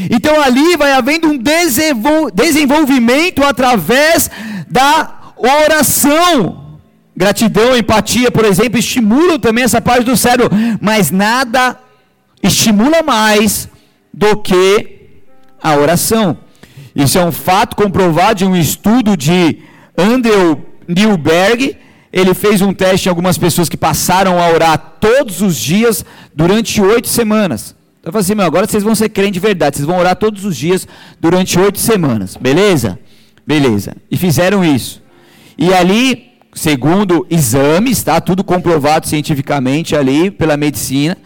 Então 0.09 0.41
ali 0.41 0.75
vai 0.75 0.91
havendo 0.93 1.27
um 1.27 1.39
desenvolvimento 2.33 3.43
através 3.43 4.29
da 4.69 5.33
oração. 5.37 6.79
Gratidão, 7.15 7.77
empatia, 7.77 8.31
por 8.31 8.43
exemplo, 8.43 8.79
estimulam 8.79 9.37
também 9.37 9.63
essa 9.63 9.79
parte 9.79 10.03
do 10.03 10.17
cérebro, 10.17 10.49
mas 10.81 11.11
nada 11.11 11.79
estimula 12.41 13.03
mais 13.03 13.69
do 14.11 14.35
que 14.37 15.11
a 15.61 15.75
oração. 15.75 16.37
Isso 16.95 17.19
é 17.19 17.23
um 17.23 17.31
fato 17.31 17.75
comprovado 17.75 18.39
de 18.39 18.45
um 18.45 18.55
estudo 18.55 19.15
de 19.15 19.59
Andrew 19.95 20.65
Newberg. 20.87 21.77
Ele 22.13 22.35
fez 22.35 22.61
um 22.61 22.71
teste 22.71 23.07
em 23.07 23.09
algumas 23.09 23.39
pessoas 23.39 23.67
que 23.67 23.75
passaram 23.75 24.39
a 24.39 24.47
orar 24.49 24.77
todos 24.99 25.41
os 25.41 25.57
dias 25.57 26.05
durante 26.35 26.79
oito 26.79 27.07
semanas. 27.07 27.75
Então 27.99 28.09
eu 28.09 28.11
falei 28.11 28.23
assim, 28.23 28.35
meu, 28.35 28.45
agora 28.45 28.67
vocês 28.67 28.83
vão 28.83 28.93
ser 28.93 29.09
crentes 29.09 29.33
de 29.33 29.39
verdade, 29.39 29.77
vocês 29.77 29.87
vão 29.87 29.97
orar 29.97 30.15
todos 30.15 30.45
os 30.45 30.55
dias 30.55 30.87
durante 31.19 31.59
oito 31.59 31.79
semanas, 31.79 32.37
beleza? 32.37 32.99
Beleza. 33.47 33.95
E 34.11 34.15
fizeram 34.15 34.63
isso. 34.63 35.01
E 35.57 35.73
ali, 35.73 36.33
segundo 36.53 37.25
exames, 37.31 37.97
está 37.97 38.21
tudo 38.21 38.43
comprovado 38.43 39.07
cientificamente 39.07 39.95
ali 39.95 40.29
pela 40.29 40.55
medicina. 40.55 41.17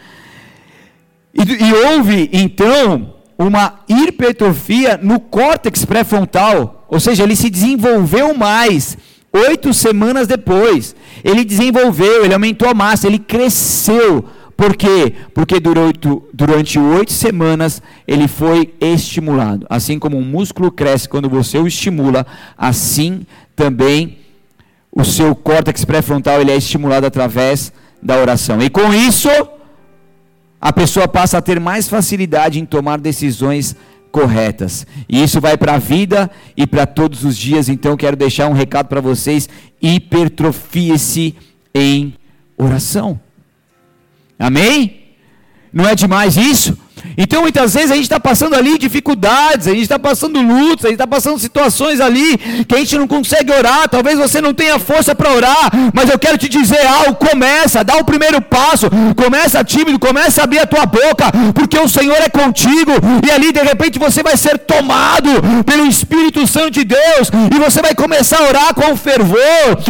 E, 1.34 1.41
e 1.65 1.73
houve 1.73 2.30
então 2.32 3.13
uma 3.38 3.82
hipertrofia 3.89 4.97
no 5.02 5.19
córtex 5.19 5.84
pré-frontal, 5.84 6.86
ou 6.88 7.00
seja, 7.00 7.23
ele 7.23 7.36
se 7.36 7.50
desenvolveu 7.50 8.34
mais 8.34 8.97
oito 9.31 9.73
semanas 9.73 10.27
depois. 10.27 10.95
Ele 11.23 11.43
desenvolveu, 11.43 12.23
ele 12.23 12.33
aumentou 12.33 12.69
a 12.69 12.73
massa, 12.73 13.07
ele 13.07 13.19
cresceu. 13.19 14.25
Por 14.55 14.75
quê? 14.75 15.13
Porque 15.35 15.59
durante, 15.59 15.99
durante 16.33 16.79
oito 16.79 17.13
semanas 17.13 17.81
ele 18.07 18.27
foi 18.27 18.73
estimulado. 18.81 19.67
Assim 19.69 19.99
como 19.99 20.17
um 20.17 20.23
músculo 20.23 20.71
cresce 20.71 21.07
quando 21.07 21.29
você 21.29 21.59
o 21.59 21.67
estimula, 21.67 22.25
assim 22.57 23.25
também 23.55 24.17
o 24.91 25.03
seu 25.05 25.35
córtex 25.35 25.85
pré-frontal 25.85 26.41
ele 26.41 26.51
é 26.51 26.57
estimulado 26.57 27.05
através 27.05 27.71
da 28.01 28.17
oração. 28.17 28.59
E 28.61 28.69
com 28.69 28.91
isso, 28.91 29.29
a 30.59 30.73
pessoa 30.73 31.07
passa 31.07 31.37
a 31.37 31.41
ter 31.41 31.59
mais 31.59 31.87
facilidade 31.87 32.59
em 32.59 32.65
tomar 32.65 32.97
decisões 32.97 33.75
corretas. 34.12 34.86
E 35.08 35.22
isso 35.22 35.39
vai 35.39 35.58
para 35.58 35.76
a 35.76 35.78
vida 35.78 36.30
e 36.56 36.65
para 36.65 36.86
todos 36.86 37.24
os 37.24 37.38
dias. 37.38 37.70
Então, 37.70 37.98
quero 37.98 38.15
deixar 38.15 38.48
um 38.48 38.54
recado 38.54 38.88
para 38.88 39.02
vocês: 39.02 39.50
hipertrofie-se 39.82 41.36
em 41.74 42.13
oração. 42.58 43.20
Amém? 44.39 45.02
Não 45.72 45.88
é 45.88 45.96
demais 45.96 46.38
isso? 46.38 46.78
Então 47.17 47.41
muitas 47.41 47.74
vezes 47.74 47.91
a 47.91 47.96
gente 47.96 48.04
está 48.04 48.20
passando 48.20 48.56
ali 48.56 48.78
dificuldades, 48.78 49.67
a 49.67 49.72
gente 49.72 49.84
está 49.84 50.00
passando 50.00 50.41
lutas, 50.41 50.86
a 50.86 50.89
gente 50.89 50.96
está 50.96 51.08
passando 51.08 51.39
situações 51.39 52.00
ali 52.00 52.38
que 52.67 52.76
a 52.76 52.80
gente 52.80 52.98
não 52.98 53.08
consegue 53.08 53.52
orar. 53.52 53.88
Talvez 53.89 54.17
você 54.17 54.41
não 54.41 54.54
tenha 54.54 54.80
força 54.80 55.13
para 55.15 55.32
orar, 55.32 55.72
mas 55.93 56.10
eu 56.10 56.20
quero 56.20 56.38
te 56.38 56.50
dizer 56.50 56.86
algo: 56.86 57.15
começa, 57.15 57.84
dá 57.84 57.98
o 57.98 58.04
primeiro 58.04 58.41
passo, 58.41 58.88
começa 59.15 59.63
tímido, 59.63 60.00
começa 60.00 60.41
a 60.41 60.43
abrir 60.43 60.60
a 60.60 60.65
tua 60.65 60.86
boca, 60.86 61.32
porque 61.54 61.78
o 61.78 61.89
Senhor 61.89 62.17
é 62.17 62.30
contigo, 62.30 62.91
e 63.26 63.32
ali 63.32 63.52
de 63.52 63.62
repente 63.62 64.00
você 64.00 64.24
vai 64.24 64.38
ser 64.38 64.58
tomado 64.60 65.30
pelo 65.65 65.86
Espírito 65.86 66.46
Santo 66.48 66.72
de 66.72 66.84
Deus, 66.84 67.30
e 67.54 67.60
você 67.60 67.82
vai 67.82 67.93
começar 67.93 68.39
a 68.39 68.48
orar 68.48 68.74
com 68.74 68.96
fervor, 68.96 69.38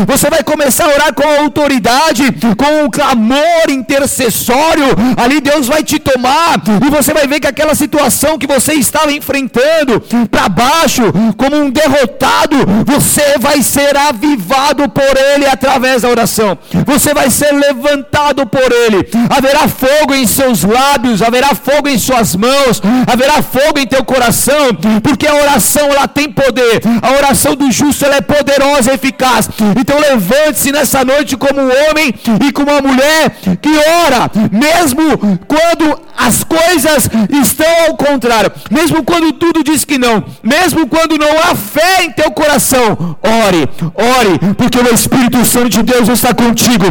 você 0.06 0.30
vai 0.30 0.44
começar 0.44 0.86
a 0.86 0.90
orar 0.90 1.14
com 1.14 1.28
autoridade, 1.42 2.24
com 2.58 2.86
um 2.86 2.90
clamor 2.90 3.70
intercessório, 3.70 4.86
ali 5.16 5.40
Deus 5.42 5.68
vai 5.68 5.84
te 5.84 6.00
tomar, 6.00 6.62
e 6.86 6.90
você 6.90 7.07
vai 7.14 7.28
ver 7.28 7.40
que 7.40 7.48
aquela 7.48 7.76
situação 7.76 8.38
que 8.38 8.48
você 8.48 8.74
estava 8.74 9.12
enfrentando 9.12 10.02
para 10.30 10.50
baixo, 10.50 11.04
como 11.38 11.56
um 11.56 11.70
derrotado, 11.70 12.58
você 12.86 13.38
vai 13.40 13.62
ser 13.62 13.96
avivado 13.96 14.88
por 14.90 15.18
Ele 15.34 15.46
através 15.46 16.02
da 16.02 16.10
oração. 16.10 16.58
Você 16.86 17.14
vai 17.14 17.30
ser 17.30 17.52
levantado 17.52 18.46
por 18.46 18.72
Ele. 18.72 19.08
Haverá 19.30 19.68
fogo 19.68 20.14
em 20.14 20.26
seus 20.26 20.64
lábios, 20.64 21.22
haverá 21.22 21.54
fogo 21.56 21.88
em 21.88 21.98
suas 21.98 22.36
mãos, 22.36 22.82
haverá 23.06 23.42
fogo 23.42 23.80
em 23.80 23.88
teu 23.88 24.04
coração, 24.04 24.74
porque 25.04 25.28
a 25.28 25.36
oração 25.36 25.88
ela 25.88 26.08
tem 26.08 26.32
poder. 26.32 26.82
A 27.02 27.12
oração 27.12 27.56
do 27.56 27.72
justo 27.72 28.06
ela 28.06 28.16
é 28.16 28.22
poderosa 28.22 28.92
e 28.92 28.96
eficaz. 28.96 29.50
Então 29.80 30.00
levante-se 30.00 30.72
nessa 30.72 31.04
noite 31.04 31.38
como 31.38 31.62
um 31.62 31.70
homem 31.90 32.14
e 32.46 32.52
como 32.52 32.72
uma 32.72 32.82
mulher 32.82 33.38
que 33.62 33.70
ora, 34.06 34.30
mesmo 34.52 35.40
quando 35.48 36.00
as 36.18 36.44
coisas 36.44 36.97
estão 37.42 37.66
ao 37.88 37.96
contrário, 37.96 38.52
mesmo 38.72 39.04
quando 39.04 39.32
tudo 39.34 39.64
diz 39.64 39.84
que 39.84 39.98
não, 39.98 40.24
mesmo 40.42 40.88
quando 40.88 41.18
não 41.18 41.30
há 41.44 41.56
fé 41.56 42.04
em 42.04 42.12
teu 42.12 42.32
coração, 42.32 43.18
ore, 43.22 43.70
ore, 43.94 44.56
porque 44.56 44.78
o 44.78 44.94
Espírito 44.94 45.44
Santo 45.46 45.70
de 45.70 45.84
Deus 45.84 46.08
está 46.10 46.34
contigo. 46.34 46.86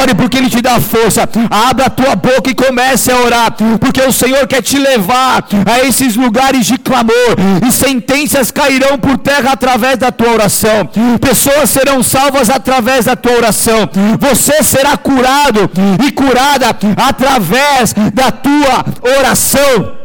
Ore 0.00 0.14
porque 0.14 0.38
ele 0.38 0.50
te 0.50 0.60
dá 0.60 0.80
força. 0.80 1.28
Abra 1.50 1.86
a 1.86 1.90
tua 1.90 2.14
boca 2.16 2.50
e 2.50 2.54
comece 2.54 3.10
a 3.10 3.18
orar, 3.20 3.54
porque 3.80 4.00
o 4.02 4.12
Senhor 4.12 4.46
quer 4.46 4.62
te 4.62 4.78
levar 4.78 5.44
a 5.66 5.86
esses 5.86 6.16
lugares 6.16 6.66
de 6.66 6.78
clamor 6.78 7.36
e 7.66 7.72
sentenças 7.72 8.50
cairão 8.50 8.98
por 8.98 9.18
terra 9.18 9.52
através 9.52 9.98
da 9.98 10.10
tua 10.10 10.32
oração. 10.32 10.88
Pessoas 11.20 11.70
serão 11.70 12.02
salvas 12.02 12.50
através 12.50 13.04
da 13.04 13.16
tua 13.16 13.36
oração. 13.36 13.88
Você 14.18 14.62
será 14.62 14.96
curado 14.96 15.70
e 16.06 16.10
curada 16.12 16.76
através 16.96 17.94
da 18.12 18.30
tua 18.30 18.56
tua 18.66 18.84
oração 19.46 19.95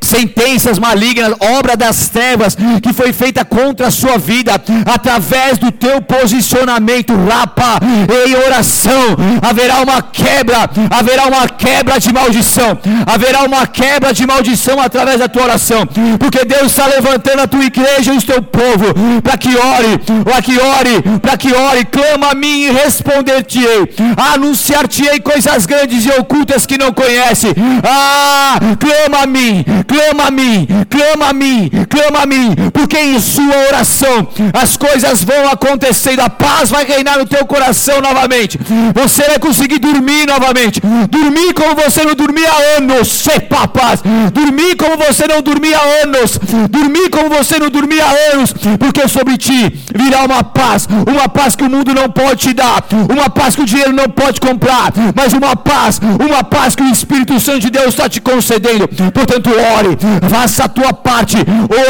sentenças 0.00 0.78
malignas, 0.78 1.34
obra 1.58 1.76
das 1.76 2.08
trevas 2.08 2.56
que 2.82 2.92
foi 2.92 3.12
feita 3.12 3.44
contra 3.44 3.88
a 3.88 3.90
sua 3.90 4.18
vida, 4.18 4.60
através 4.86 5.58
do 5.58 5.70
teu 5.70 6.00
posicionamento, 6.00 7.14
rapa, 7.14 7.78
em 8.26 8.34
oração, 8.34 9.16
haverá 9.42 9.80
uma 9.80 10.02
quebra, 10.02 10.70
haverá 10.90 11.26
uma 11.26 11.48
quebra 11.48 11.98
de 11.98 12.12
maldição, 12.12 12.78
haverá 13.06 13.42
uma 13.44 13.66
quebra 13.66 14.12
de 14.12 14.26
maldição 14.26 14.80
através 14.80 15.18
da 15.18 15.28
tua 15.28 15.44
oração, 15.44 15.86
porque 16.18 16.44
Deus 16.44 16.66
está 16.66 16.86
levantando 16.86 17.42
a 17.42 17.46
tua 17.46 17.64
igreja 17.64 18.12
e 18.12 18.18
o 18.18 18.22
teu 18.22 18.42
povo, 18.42 18.94
para 19.22 19.36
que 19.36 19.56
ore, 19.56 19.98
para 20.24 20.42
que 20.42 20.58
ore, 20.58 21.02
para 21.20 21.36
que 21.36 21.52
ore, 21.52 21.84
clama 21.84 22.30
a 22.30 22.34
mim 22.34 22.62
e 22.62 22.70
responder-te-ei, 22.72 23.94
anunciar-te-ei 24.34 25.20
coisas 25.20 25.66
grandes 25.66 26.04
e 26.04 26.10
ocultas 26.10 26.66
que 26.66 26.78
não 26.78 26.92
conhece, 26.92 27.48
ah, 27.84 28.58
clama 28.78 29.24
a 29.24 29.26
mim, 29.26 29.64
clama 29.90 30.28
a 30.28 30.30
mim, 30.30 30.68
clama 30.88 31.30
a 31.30 31.32
mim, 31.32 31.68
clama 31.88 32.22
a 32.22 32.26
mim, 32.26 32.54
porque 32.72 32.96
em 32.96 33.18
sua 33.18 33.56
oração 33.68 34.28
as 34.52 34.76
coisas 34.76 35.24
vão 35.24 35.50
acontecendo, 35.50 36.20
a 36.20 36.30
paz 36.30 36.70
vai 36.70 36.84
reinar 36.84 37.18
no 37.18 37.26
teu 37.26 37.44
coração 37.44 38.00
novamente. 38.00 38.56
Você 38.94 39.24
vai 39.24 39.40
conseguir 39.40 39.80
dormir 39.80 40.26
novamente, 40.26 40.80
dormir 41.08 41.52
como 41.54 41.74
você 41.74 42.04
não 42.04 42.14
dormia 42.14 42.48
há 42.48 42.76
anos, 42.78 43.08
sepa 43.08 43.66
paz, 43.66 44.00
dormir 44.32 44.76
como 44.76 44.96
você 44.96 45.26
não 45.26 45.42
dormia 45.42 45.76
há 45.76 46.04
anos, 46.04 46.38
dormir 46.70 47.10
como 47.10 47.28
você 47.28 47.58
não 47.58 47.68
dormia 47.68 48.04
há 48.04 48.34
anos, 48.34 48.54
porque 48.78 49.08
sobre 49.08 49.36
ti 49.36 49.76
virá 49.92 50.22
uma 50.22 50.44
paz, 50.44 50.86
uma 51.08 51.28
paz 51.28 51.56
que 51.56 51.64
o 51.64 51.70
mundo 51.70 51.92
não 51.92 52.08
pode 52.08 52.48
te 52.48 52.54
dar, 52.54 52.84
uma 53.12 53.28
paz 53.28 53.56
que 53.56 53.62
o 53.62 53.66
dinheiro 53.66 53.92
não 53.92 54.08
pode 54.08 54.40
comprar, 54.40 54.92
mas 55.16 55.32
uma 55.32 55.56
paz, 55.56 56.00
uma 56.28 56.44
paz 56.44 56.76
que 56.76 56.82
o 56.84 56.92
Espírito 56.92 57.40
Santo 57.40 57.58
de 57.58 57.70
Deus 57.70 57.88
está 57.88 58.08
te 58.08 58.20
concedendo. 58.20 58.86
Portanto, 59.12 59.50
ore 59.76 59.79
ore, 59.80 59.98
faça 60.28 60.64
a 60.64 60.68
tua 60.68 60.92
parte. 60.92 61.36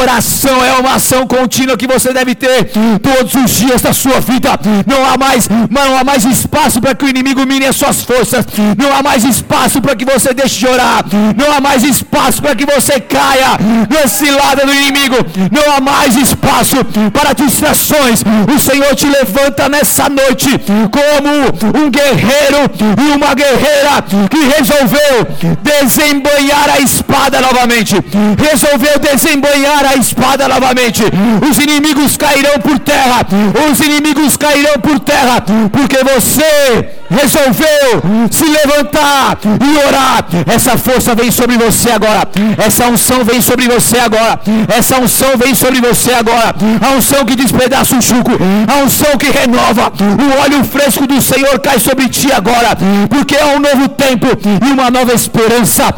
Oração 0.01 0.63
é 0.63 0.73
uma 0.73 0.95
ação 0.95 1.27
contínua 1.27 1.77
que 1.77 1.87
você 1.87 2.13
deve 2.13 2.33
ter 2.35 2.71
todos 3.01 3.33
os 3.35 3.51
dias 3.51 3.81
da 3.81 3.93
sua 3.93 4.19
vida. 4.19 4.59
Não 4.85 5.05
há 5.05 5.17
mais, 5.17 5.49
não 5.69 5.97
há 5.97 6.03
mais 6.03 6.25
espaço 6.25 6.81
para 6.81 6.95
que 6.95 7.05
o 7.05 7.09
inimigo 7.09 7.45
mine 7.45 7.65
as 7.65 7.75
suas 7.75 8.01
forças. 8.01 8.45
Não 8.77 8.95
há 8.95 9.03
mais 9.03 9.23
espaço 9.23 9.81
para 9.81 9.95
que 9.95 10.05
você 10.05 10.33
deixe 10.33 10.59
de 10.59 10.67
orar. 10.67 11.05
Não 11.35 11.53
há 11.53 11.61
mais 11.61 11.83
espaço 11.83 12.41
para 12.41 12.55
que 12.55 12.65
você 12.65 12.99
caia 12.99 13.57
na 13.89 14.07
cilada 14.07 14.65
do 14.65 14.73
inimigo. 14.73 15.17
Não 15.51 15.75
há 15.75 15.81
mais 15.81 16.15
espaço 16.15 16.77
para 17.13 17.33
distrações. 17.33 18.23
O 18.53 18.59
Senhor 18.59 18.95
te 18.95 19.07
levanta 19.07 19.67
nessa 19.69 20.09
noite 20.09 20.49
como 20.91 21.83
um 21.83 21.89
guerreiro 21.89 22.69
e 23.01 23.15
uma 23.15 23.33
guerreira 23.33 24.03
que 24.29 24.37
resolveu 24.57 25.27
desembanhar 25.63 26.69
a 26.69 26.79
espada 26.79 27.41
novamente 27.41 27.80
novamente, 27.81 27.95
resolveu 28.37 28.99
desembanhar 28.99 29.85
a 29.85 29.95
espada 29.95 30.47
novamente. 30.47 31.03
Os 31.49 31.57
inimigos 31.57 32.17
cairão 32.17 32.59
por 32.59 32.79
terra, 32.79 33.25
os 33.71 33.79
inimigos 33.79 34.37
cairão 34.37 34.79
por 34.81 34.99
terra, 34.99 35.43
porque 35.71 35.97
você 36.03 37.00
resolveu 37.11 38.01
se 38.31 38.45
levantar 38.45 39.37
e 39.43 39.87
orar, 39.87 40.25
essa 40.47 40.77
força 40.77 41.13
vem 41.13 41.31
sobre 41.31 41.57
você 41.57 41.91
agora. 41.91 42.27
Essa 42.57 42.87
unção 42.87 43.23
vem 43.23 43.41
sobre 43.41 43.67
você 43.67 43.99
agora. 43.99 44.39
Essa 44.67 44.97
unção 44.97 45.37
vem 45.37 45.53
sobre 45.53 45.81
você 45.81 46.13
agora. 46.13 46.55
A 46.81 46.95
unção 46.95 47.25
que 47.25 47.35
despedaça 47.35 47.95
o 47.95 48.01
chuco, 48.01 48.31
a 48.67 48.83
unção 48.83 49.17
que 49.17 49.29
renova. 49.29 49.91
O 50.25 50.41
óleo 50.41 50.63
fresco 50.63 51.05
do 51.05 51.21
Senhor 51.21 51.59
cai 51.59 51.79
sobre 51.79 52.07
ti 52.09 52.31
agora, 52.31 52.77
porque 53.09 53.35
é 53.35 53.45
um 53.45 53.59
novo 53.59 53.89
tempo 53.89 54.27
e 54.65 54.71
uma 54.71 54.89
nova 54.89 55.13
esperança. 55.13 55.93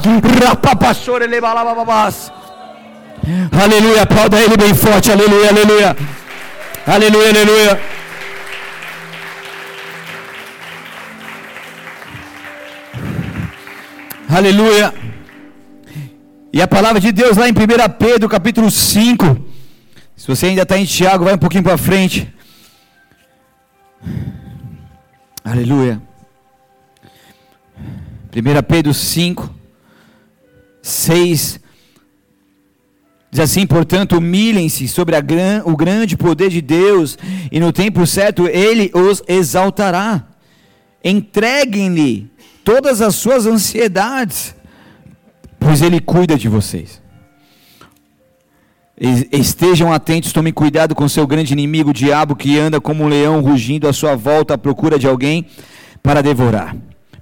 Aleluia, 3.63 4.01
aplauda 4.03 4.37
ele 4.39 4.57
bem 4.57 4.73
forte. 4.73 5.11
Aleluia, 5.11 5.49
aleluia. 5.49 5.95
Aleluia, 6.85 7.29
aleluia. 7.29 7.81
Aleluia. 14.35 14.91
E 16.51 16.59
a 16.59 16.67
palavra 16.67 16.99
de 16.99 17.11
Deus 17.11 17.37
lá 17.37 17.47
em 17.47 17.51
1 17.51 17.55
Pedro, 17.99 18.27
capítulo 18.27 18.71
5. 18.71 19.45
Se 20.15 20.25
você 20.25 20.47
ainda 20.47 20.63
está 20.63 20.75
em 20.75 20.85
Tiago, 20.85 21.25
vai 21.25 21.35
um 21.35 21.37
pouquinho 21.37 21.61
para 21.61 21.77
frente. 21.77 22.33
Aleluia. 25.43 26.01
1 28.35 28.63
Pedro 28.67 28.91
5, 28.91 29.53
6. 30.81 31.59
Diz 33.29 33.39
assim, 33.39 33.67
portanto, 33.67 34.17
humilhem-se 34.17 34.87
sobre 34.87 35.21
gran, 35.21 35.61
o 35.63 35.77
grande 35.77 36.17
poder 36.17 36.49
de 36.49 36.59
Deus, 36.59 37.19
e 37.51 37.59
no 37.59 37.71
tempo 37.71 38.07
certo 38.07 38.47
ele 38.47 38.89
os 38.95 39.21
exaltará. 39.27 40.25
Entreguem-lhe 41.03 42.32
todas 42.63 43.01
as 43.01 43.15
suas 43.15 43.45
ansiedades, 43.45 44.55
pois 45.59 45.81
ele 45.81 45.99
cuida 45.99 46.37
de 46.37 46.47
vocês. 46.47 47.01
Estejam 49.31 49.91
atentos, 49.91 50.31
tomem 50.31 50.53
cuidado 50.53 50.93
com 50.95 51.09
seu 51.09 51.25
grande 51.25 51.53
inimigo, 51.53 51.89
o 51.89 51.93
diabo, 51.93 52.35
que 52.35 52.57
anda 52.57 52.79
como 52.79 53.03
um 53.03 53.07
leão 53.07 53.41
rugindo 53.41 53.87
à 53.87 53.93
sua 53.93 54.15
volta 54.15 54.53
à 54.53 54.57
procura 54.57 54.99
de 54.99 55.07
alguém 55.07 55.45
para 56.01 56.21
devorar. 56.21 56.75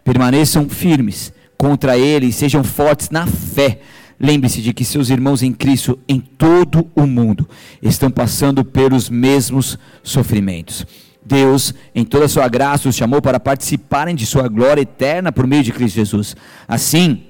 Permaneçam 0.04 0.69
firmes 0.69 1.34
contra 1.58 1.97
ele 1.97 2.27
e 2.27 2.34
sejam 2.34 2.63
fortes 2.63 3.10
na 3.10 3.25
fé 3.25 3.80
Lembre-se 4.23 4.62
de 4.62 4.71
que 4.71 4.86
seus 4.86 5.10
irmãos 5.10 5.41
em 5.41 5.51
Cristo 5.51 5.97
em 6.08 6.19
todo 6.19 6.88
o 6.95 7.08
mundo 7.08 7.49
estão 7.82 8.12
passando 8.12 8.63
pelos 8.63 9.10
mesmos 9.10 9.80
sofrimentos. 10.04 10.86
Deus, 11.32 11.74
em 11.96 12.04
toda 12.04 12.26
a 12.26 12.30
sua 12.30 12.50
graça, 12.50 12.89
os 12.89 12.96
chamou 12.96 13.22
para 13.22 13.39
participarem 13.39 14.13
de 14.13 14.26
sua 14.26 14.50
glória 14.50 14.82
eterna 14.82 15.32
por 15.32 15.48
meio 15.48 15.63
de 15.63 15.72
Cristo 15.72 15.96
Jesus. 15.96 16.36
Assim, 16.67 17.24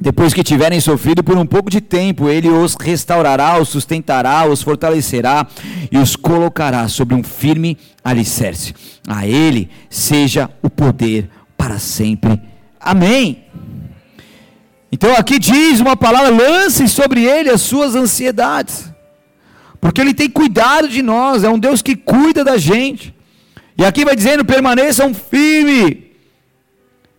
depois 0.00 0.32
que 0.32 0.42
tiverem 0.42 0.80
sofrido 0.80 1.22
por 1.22 1.36
um 1.36 1.44
pouco 1.44 1.68
de 1.68 1.82
tempo, 1.82 2.30
ele 2.30 2.48
os 2.48 2.74
restaurará, 2.80 3.60
os 3.60 3.68
sustentará, 3.68 4.48
os 4.48 4.62
fortalecerá 4.62 5.46
e 5.90 5.98
os 5.98 6.16
colocará 6.16 6.88
sobre 6.88 7.14
um 7.14 7.22
firme 7.22 7.76
alicerce. 8.02 8.74
A 9.06 9.26
ele 9.26 9.68
seja 9.90 10.48
o 10.62 10.70
poder 10.70 11.28
para 11.54 11.78
sempre. 11.78 12.40
Amém. 12.80 13.44
Então 14.90 15.14
aqui 15.14 15.38
diz 15.38 15.78
uma 15.78 15.96
palavra: 15.96 16.30
lance 16.30 16.88
sobre 16.88 17.22
ele 17.22 17.50
as 17.50 17.60
suas 17.60 17.94
ansiedades, 17.94 18.90
porque 19.78 20.00
ele 20.00 20.14
tem 20.14 20.30
cuidado 20.30 20.88
de 20.88 21.02
nós, 21.02 21.44
é 21.44 21.50
um 21.50 21.58
Deus 21.58 21.82
que 21.82 21.94
cuida 21.94 22.42
da 22.42 22.56
gente. 22.56 23.14
E 23.76 23.84
aqui 23.84 24.04
vai 24.04 24.14
dizendo: 24.14 24.44
permaneçam 24.44 25.14
firmes, 25.14 25.98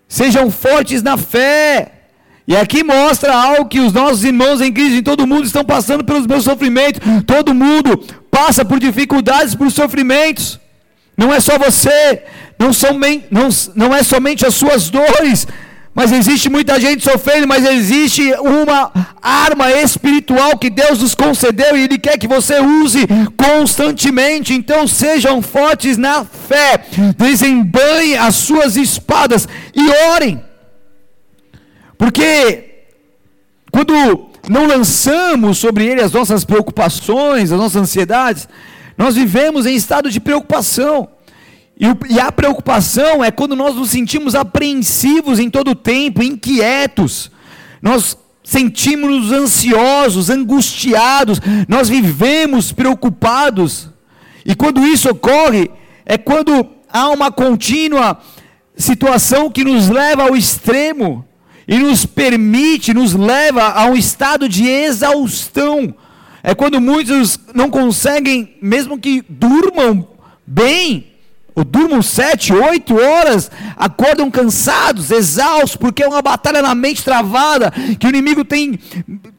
sejam 0.07 0.49
fortes 0.51 1.01
na 1.01 1.17
fé. 1.17 1.91
E 2.45 2.57
aqui 2.57 2.83
mostra 2.83 3.33
algo 3.33 3.69
que 3.69 3.79
os 3.79 3.93
nossos 3.93 4.23
irmãos 4.23 4.59
em 4.59 4.71
Cristo 4.71 4.95
em 4.95 5.03
todo 5.03 5.25
mundo 5.25 5.45
estão 5.45 5.63
passando 5.63 6.03
pelos 6.03 6.27
meus 6.27 6.43
sofrimentos. 6.43 7.01
Todo 7.25 7.53
mundo 7.53 7.97
passa 8.29 8.65
por 8.65 8.79
dificuldades, 8.79 9.55
por 9.55 9.71
sofrimentos. 9.71 10.59
Não 11.15 11.33
é 11.33 11.39
só 11.39 11.57
você, 11.57 12.23
não, 12.59 12.73
somente, 12.73 13.27
não, 13.29 13.47
não 13.75 13.95
é 13.95 14.03
somente 14.03 14.45
as 14.45 14.55
suas 14.55 14.89
dores, 14.89 15.47
mas 15.95 16.11
existe 16.11 16.49
muita 16.49 16.79
gente 16.79 17.03
sofrendo, 17.03 17.47
mas 17.47 17.65
existe 17.65 18.33
uma 18.39 18.91
arma 19.21 19.71
espiritual 19.71 20.57
que 20.57 20.69
Deus 20.69 20.99
nos 20.99 21.13
concedeu 21.13 21.77
e 21.77 21.83
Ele 21.83 21.99
quer 21.99 22.17
que 22.17 22.27
você 22.27 22.59
use 22.59 23.07
constantemente. 23.37 24.53
Então 24.53 24.87
sejam 24.87 25.41
fortes 25.41 25.95
na 25.95 26.25
fé, 26.25 26.83
desembanhem 27.15 28.17
as 28.17 28.35
suas 28.35 28.75
espadas 28.75 29.47
e 29.75 29.87
orem. 30.09 30.43
Porque 31.95 32.71
quando 33.71 34.31
não 34.49 34.65
lançamos 34.65 35.59
sobre 35.59 35.85
Ele 35.85 36.01
as 36.01 36.11
nossas 36.11 36.43
preocupações, 36.43 37.51
as 37.51 37.59
nossas 37.59 37.81
ansiedades, 37.83 38.47
nós 38.97 39.15
vivemos 39.15 39.67
em 39.67 39.75
estado 39.75 40.09
de 40.09 40.19
preocupação. 40.19 41.07
E, 42.09 42.17
a 42.17 42.31
preocupação 42.31 43.21
é 43.21 43.29
quando 43.29 43.57
nós 43.57 43.75
nos 43.75 43.89
sentimos 43.89 44.35
apreensivos 44.35 45.37
em 45.37 45.49
todo 45.49 45.71
o 45.71 45.75
tempo, 45.75 46.23
inquietos. 46.23 47.29
Nós 47.81 48.17
sentimos-nos 48.41 49.33
ansiosos, 49.33 50.29
angustiados, 50.29 51.41
nós 51.67 51.89
vivemos 51.89 52.71
preocupados. 52.71 53.89
E 54.45 54.55
quando 54.55 54.85
isso 54.85 55.09
ocorre, 55.09 55.69
é 56.05 56.17
quando 56.17 56.65
há 56.89 57.09
uma 57.09 57.29
contínua 57.29 58.17
situação 58.77 59.49
que 59.49 59.65
nos 59.65 59.89
leva 59.89 60.23
ao 60.23 60.37
extremo 60.37 61.25
e 61.67 61.77
nos 61.77 62.05
permite, 62.05 62.93
nos 62.93 63.13
leva 63.13 63.67
a 63.69 63.85
um 63.87 63.95
estado 63.95 64.47
de 64.47 64.65
exaustão. 64.67 65.93
É 66.41 66.55
quando 66.55 66.79
muitos 66.79 67.37
não 67.53 67.69
conseguem, 67.69 68.55
mesmo 68.61 68.97
que 68.97 69.21
durmam 69.27 70.07
bem, 70.47 71.12
ou 71.55 71.63
durmam 71.63 72.01
sete, 72.01 72.53
oito 72.53 72.95
horas, 72.99 73.51
acordam 73.75 74.29
cansados, 74.31 75.11
exaustos, 75.11 75.75
porque 75.75 76.03
é 76.03 76.07
uma 76.07 76.21
batalha 76.21 76.61
na 76.61 76.73
mente 76.73 77.03
travada, 77.03 77.71
que 77.99 78.07
o 78.07 78.09
inimigo 78.09 78.43
tem, 78.43 78.79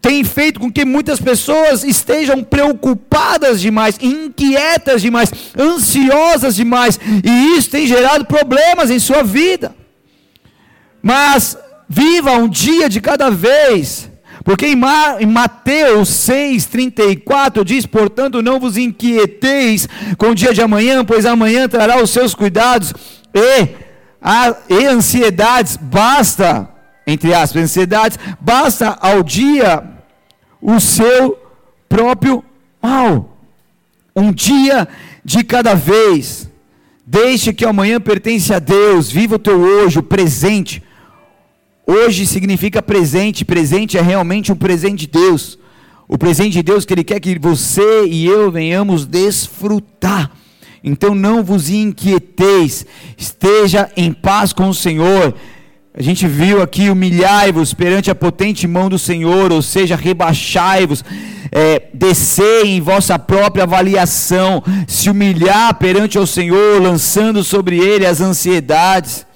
tem 0.01 0.23
feito 0.23 0.61
com 0.61 0.71
que 0.71 0.85
muitas 0.85 1.21
pessoas 1.21 1.83
estejam 1.83 2.43
preocupadas 2.43 3.61
demais, 3.61 3.99
inquietas 4.01 5.03
demais, 5.03 5.33
ansiosas 5.59 6.55
demais, 6.55 6.99
e 7.25 7.57
isso 7.57 7.71
tem 7.71 7.87
gerado 7.87 8.25
problemas 8.25 8.91
em 8.91 8.99
sua 8.99 9.23
vida. 9.23 9.75
Mas 11.03 11.59
viva 11.89 12.33
um 12.33 12.49
dia 12.49 12.89
de 12.89 13.01
cada 13.01 13.31
vez, 13.31 14.09
porque 14.45 14.67
em, 14.67 14.77
Mateus 15.27 16.11
6,34 16.11 17.65
diz: 17.65 17.87
Portanto, 17.87 18.43
não 18.43 18.61
vos 18.61 18.77
inquieteis 18.77 19.89
com 20.19 20.29
o 20.29 20.35
dia 20.35 20.53
de 20.53 20.61
amanhã, 20.61 21.03
pois 21.03 21.25
amanhã 21.25 21.67
trará 21.67 22.03
os 22.03 22.11
seus 22.11 22.35
cuidados 22.35 22.93
e, 23.35 23.69
a, 24.21 24.55
e 24.69 24.85
ansiedades, 24.85 25.79
basta, 25.79 26.69
entre 27.07 27.33
aspas, 27.33 27.63
ansiedades, 27.63 28.19
basta 28.39 28.99
ao 29.01 29.23
dia 29.23 29.83
o 30.61 30.79
seu 30.79 31.39
próprio 31.89 32.45
mal. 32.83 33.39
Um 34.15 34.31
dia 34.31 34.87
de 35.25 35.43
cada 35.43 35.75
vez. 35.75 36.51
Deixe 37.07 37.53
que 37.53 37.65
amanhã 37.65 38.01
pertence 38.01 38.53
a 38.53 38.59
Deus, 38.59 39.11
viva 39.11 39.37
o 39.37 39.39
teu 39.39 39.59
hoje, 39.59 39.99
o 39.99 40.03
presente 40.03 40.83
Hoje 41.87 42.27
significa 42.27 42.81
presente, 42.81 43.45
presente 43.45 43.99
é 43.99 44.01
realmente 44.01 44.51
um 44.51 44.57
presente 44.57 45.01
de 45.01 45.07
Deus. 45.07 45.59
O 46.09 46.17
presente 46.17 46.55
de 46.55 46.63
Deus 46.63 46.85
que 46.85 46.95
Ele 46.95 47.05
quer 47.05 47.21
que 47.21 47.39
você 47.39 48.07
e 48.07 48.25
eu 48.25 48.51
venhamos 48.51 49.05
desfrutar. 49.05 50.31
Então 50.83 51.15
não 51.15 51.43
vos 51.43 51.69
inquieteis, 51.69 52.87
esteja 53.17 53.91
em 53.97 54.13
paz 54.13 54.53
com 54.53 54.69
o 54.69 54.75
Senhor. 54.75 55.35
A 55.93 56.03
gente 56.03 56.27
viu 56.27 56.63
aqui 56.63 56.89
humilhai-vos 56.89 57.73
perante 57.75 58.11
a 58.11 58.15
potente 58.15 58.67
mão 58.67 58.89
do 58.89 58.99
Senhor, 58.99 59.53
ou 59.53 59.63
seja, 59.63 59.95
rebaixai-vos, 59.95 61.05
é, 61.53 61.83
descer 61.93 62.67
em 62.67 62.81
vossa 62.81 63.19
própria 63.19 63.65
avaliação, 63.65 64.63
se 64.89 65.09
humilhar 65.09 65.75
perante 65.75 66.19
o 66.19 66.27
Senhor, 66.27 66.83
lançando 66.83 67.45
sobre 67.45 67.79
Ele 67.79 68.07
as 68.07 68.21
ansiedades 68.21 69.27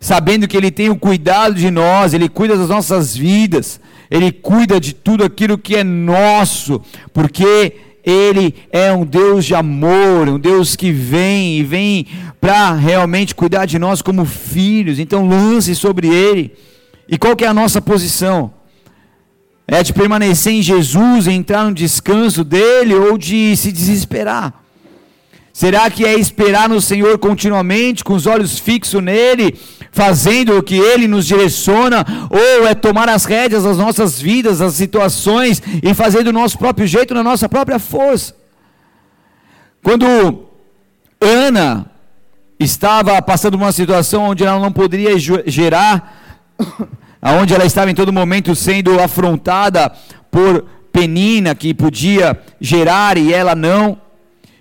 sabendo 0.00 0.46
que 0.46 0.56
Ele 0.56 0.70
tem 0.70 0.90
o 0.90 0.96
cuidado 0.96 1.54
de 1.54 1.70
nós, 1.70 2.14
Ele 2.14 2.28
cuida 2.28 2.56
das 2.56 2.68
nossas 2.68 3.16
vidas, 3.16 3.80
Ele 4.10 4.30
cuida 4.30 4.80
de 4.80 4.92
tudo 4.92 5.24
aquilo 5.24 5.58
que 5.58 5.76
é 5.76 5.84
nosso, 5.84 6.80
porque 7.12 7.74
Ele 8.04 8.54
é 8.70 8.92
um 8.92 9.04
Deus 9.04 9.44
de 9.44 9.54
amor, 9.54 10.28
um 10.28 10.38
Deus 10.38 10.76
que 10.76 10.92
vem 10.92 11.58
e 11.58 11.62
vem 11.64 12.06
para 12.40 12.74
realmente 12.74 13.34
cuidar 13.34 13.66
de 13.66 13.78
nós 13.78 14.00
como 14.00 14.24
filhos. 14.24 14.98
Então 14.98 15.28
lance 15.28 15.74
sobre 15.74 16.08
Ele. 16.08 16.52
E 17.08 17.18
qual 17.18 17.34
que 17.34 17.44
é 17.44 17.48
a 17.48 17.54
nossa 17.54 17.80
posição? 17.80 18.52
É 19.66 19.82
de 19.82 19.92
permanecer 19.92 20.52
em 20.52 20.62
Jesus, 20.62 21.26
entrar 21.26 21.64
no 21.64 21.74
descanso 21.74 22.42
dele 22.42 22.94
ou 22.94 23.18
de 23.18 23.54
se 23.56 23.70
desesperar? 23.70 24.64
Será 25.52 25.90
que 25.90 26.04
é 26.04 26.14
esperar 26.14 26.68
no 26.68 26.80
Senhor 26.80 27.18
continuamente, 27.18 28.04
com 28.04 28.14
os 28.14 28.26
olhos 28.26 28.58
fixos 28.58 29.02
nele, 29.02 29.58
fazendo 29.98 30.56
o 30.56 30.62
que 30.62 30.76
ele 30.76 31.08
nos 31.08 31.26
direciona, 31.26 32.06
ou 32.30 32.68
é 32.68 32.72
tomar 32.72 33.08
as 33.08 33.24
rédeas 33.24 33.64
das 33.64 33.76
nossas 33.76 34.20
vidas, 34.20 34.60
das 34.60 34.74
situações 34.74 35.60
e 35.82 35.92
fazer 35.92 36.22
do 36.22 36.32
nosso 36.32 36.56
próprio 36.56 36.86
jeito, 36.86 37.12
na 37.12 37.24
nossa 37.24 37.48
própria 37.48 37.80
força? 37.80 38.32
Quando 39.82 40.46
Ana 41.20 41.90
estava 42.60 43.20
passando 43.20 43.56
uma 43.56 43.72
situação 43.72 44.22
onde 44.22 44.44
ela 44.44 44.60
não 44.60 44.70
poderia 44.70 45.18
gerar, 45.18 46.46
onde 47.20 47.52
ela 47.52 47.64
estava 47.64 47.90
em 47.90 47.94
todo 47.94 48.12
momento 48.12 48.54
sendo 48.54 49.00
afrontada 49.00 49.90
por 50.30 50.64
Penina, 50.92 51.56
que 51.56 51.74
podia 51.74 52.40
gerar 52.60 53.18
e 53.18 53.34
ela 53.34 53.56
não. 53.56 54.00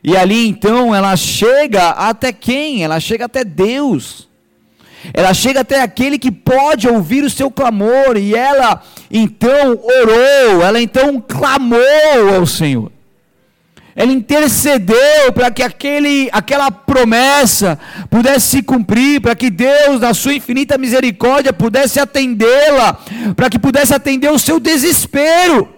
E 0.04 0.18
ali 0.18 0.48
então 0.48 0.96
ela 0.96 1.16
chega 1.16 1.90
até 1.90 2.34
quem? 2.34 2.84
Ela 2.84 3.00
chega 3.00 3.26
até 3.26 3.44
Deus. 3.44 4.27
Ela 5.14 5.34
chega 5.34 5.62
até 5.62 5.82
aquele 5.82 6.20
que 6.20 6.32
pode 6.32 6.88
ouvir 6.88 7.24
o 7.24 7.30
seu 7.30 7.50
clamor, 7.50 8.18
e 8.18 8.36
ela 8.36 8.82
então 9.10 9.80
orou, 9.82 10.64
ela 10.64 10.82
então 10.82 11.20
clamou 11.20 12.36
ao 12.36 12.46
Senhor. 12.46 12.92
Ela 13.96 14.12
intercedeu 14.12 15.34
para 15.34 15.50
que 15.50 15.64
aquele, 15.64 16.30
aquela 16.32 16.70
promessa 16.70 17.80
pudesse 18.12 18.48
se 18.48 18.62
cumprir, 18.62 19.20
para 19.20 19.36
que 19.36 19.50
Deus, 19.50 20.00
na 20.00 20.14
sua 20.14 20.36
infinita 20.36 20.78
misericórdia, 20.78 21.52
pudesse 21.52 22.00
atendê-la, 22.00 23.00
para 23.36 23.50
que 23.50 23.58
pudesse 23.58 23.96
atender 23.96 24.32
o 24.32 24.38
seu 24.38 24.60
desespero. 24.60 25.74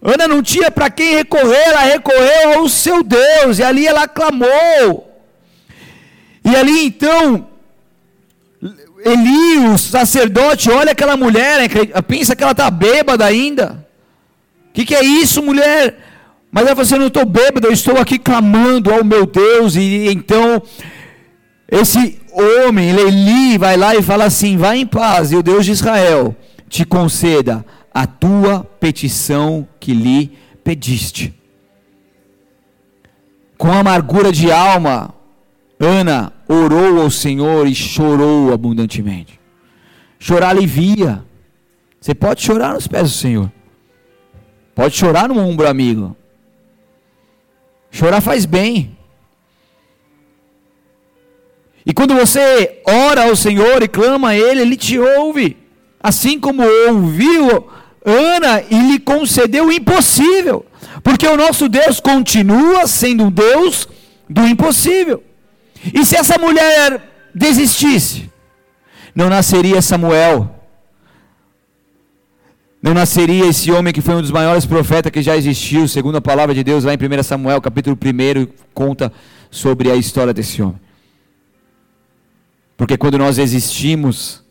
Ana 0.00 0.26
não 0.26 0.42
tinha 0.42 0.70
para 0.70 0.88
quem 0.88 1.14
recorrer, 1.14 1.68
ela 1.68 1.80
recorreu 1.80 2.60
ao 2.60 2.68
seu 2.70 3.02
Deus, 3.02 3.58
e 3.58 3.62
ali 3.62 3.86
ela 3.86 4.08
clamou. 4.08 5.12
E 6.42 6.56
ali 6.56 6.86
então, 6.86 7.46
Eli, 9.04 9.58
o 9.68 9.76
sacerdote, 9.76 10.70
olha 10.70 10.92
aquela 10.92 11.16
mulher, 11.16 11.68
pensa 12.06 12.34
que 12.34 12.42
ela 12.42 12.52
está 12.52 12.70
bêbada 12.70 13.24
ainda. 13.24 13.86
O 14.70 14.72
que, 14.72 14.84
que 14.84 14.94
é 14.94 15.04
isso, 15.04 15.42
mulher? 15.42 15.98
Mas 16.50 16.64
ela 16.64 16.70
falou 16.70 16.82
assim: 16.82 16.94
Eu 16.94 17.00
não 17.00 17.06
estou 17.08 17.24
bêbado, 17.26 17.66
eu 17.66 17.72
estou 17.72 17.98
aqui 17.98 18.18
clamando 18.18 18.92
ao 18.92 19.04
meu 19.04 19.26
Deus. 19.26 19.76
E 19.76 20.08
então, 20.08 20.62
esse 21.70 22.20
homem, 22.32 22.90
Eli, 22.90 23.58
vai 23.58 23.76
lá 23.76 23.94
e 23.94 24.02
fala 24.02 24.24
assim: 24.24 24.56
Vai 24.56 24.78
em 24.78 24.86
paz, 24.86 25.32
e 25.32 25.36
o 25.36 25.42
Deus 25.42 25.64
de 25.64 25.72
Israel 25.72 26.34
te 26.68 26.84
conceda 26.84 27.64
a 27.92 28.06
tua 28.06 28.64
petição 28.80 29.66
que 29.78 29.92
lhe 29.92 30.36
pediste. 30.62 31.34
Com 33.56 33.72
amargura 33.72 34.30
de 34.32 34.50
alma, 34.50 35.14
Ana 35.78 36.32
orou 36.48 37.02
ao 37.02 37.10
Senhor 37.10 37.66
e 37.66 37.74
chorou 37.74 38.52
abundantemente. 38.52 39.38
Chorar 40.18 40.50
alivia. 40.50 41.24
Você 42.00 42.14
pode 42.14 42.42
chorar 42.42 42.74
nos 42.74 42.86
pés 42.86 43.10
do 43.10 43.16
Senhor. 43.16 43.52
Pode 44.74 44.96
chorar 44.96 45.28
no 45.28 45.38
ombro 45.38 45.68
amigo. 45.68 46.16
Chorar 47.90 48.20
faz 48.20 48.44
bem. 48.44 48.96
E 51.84 51.92
quando 51.92 52.14
você 52.14 52.80
ora 52.84 53.28
ao 53.28 53.36
Senhor 53.36 53.82
e 53.82 53.88
clama 53.88 54.30
a 54.30 54.36
Ele, 54.36 54.60
Ele 54.60 54.76
te 54.76 54.98
ouve. 54.98 55.56
Assim 56.00 56.38
como 56.38 56.62
ouviu 56.88 57.68
Ana 58.04 58.62
e 58.70 58.92
lhe 58.92 58.98
concedeu 58.98 59.66
o 59.66 59.72
impossível. 59.72 60.64
Porque 61.02 61.26
o 61.26 61.36
nosso 61.36 61.68
Deus 61.68 62.00
continua 62.00 62.86
sendo 62.86 63.24
um 63.24 63.30
Deus 63.30 63.88
do 64.28 64.46
impossível. 64.46 65.22
E 65.92 66.04
se 66.04 66.16
essa 66.16 66.38
mulher 66.38 67.02
desistisse, 67.34 68.30
não 69.14 69.28
nasceria 69.28 69.80
Samuel, 69.80 70.56
não 72.82 72.94
nasceria 72.94 73.46
esse 73.46 73.70
homem 73.72 73.92
que 73.92 74.00
foi 74.00 74.14
um 74.14 74.22
dos 74.22 74.30
maiores 74.30 74.64
profetas 74.64 75.10
que 75.10 75.22
já 75.22 75.36
existiu, 75.36 75.88
segundo 75.88 76.16
a 76.16 76.20
palavra 76.20 76.54
de 76.54 76.62
Deus, 76.62 76.84
lá 76.84 76.92
em 76.94 76.96
1 76.96 77.22
Samuel, 77.22 77.60
capítulo 77.60 77.96
1, 77.96 78.46
conta 78.72 79.12
sobre 79.50 79.90
a 79.90 79.96
história 79.96 80.32
desse 80.32 80.62
homem. 80.62 80.80
Porque 82.76 82.96
quando 82.96 83.18
nós 83.18 83.38
existimos, 83.38 84.44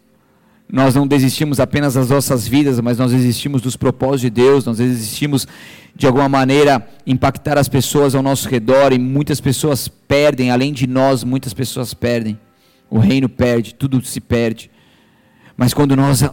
nós 0.68 0.96
não 0.96 1.08
desistimos 1.08 1.60
apenas 1.60 1.94
das 1.94 2.10
nossas 2.10 2.48
vidas, 2.48 2.80
mas 2.80 2.98
nós 2.98 3.12
desistimos 3.12 3.62
dos 3.62 3.78
propósitos 3.78 4.22
de 4.22 4.30
Deus, 4.32 4.66
nós 4.66 4.78
desistimos 4.78 5.48
de 5.96 6.06
alguma 6.06 6.28
maneira 6.28 6.86
impactar 7.08 7.58
as 7.58 7.70
pessoas 7.70 8.14
ao 8.14 8.22
nosso 8.22 8.50
redor 8.50 8.92
e 8.92 9.00
muitas 9.00 9.40
pessoas 9.40 9.88
perdem, 9.88 10.52
além 10.52 10.74
de 10.74 10.86
nós, 10.86 11.24
muitas 11.24 11.54
pessoas 11.54 11.94
perdem. 11.94 12.38
O 12.90 13.00
reino 13.00 13.30
perde, 13.30 13.74
tudo 13.74 14.04
se 14.04 14.20
perde. 14.20 14.70
Mas 15.56 15.74
quando 15.74 15.96
nós 15.96 16.24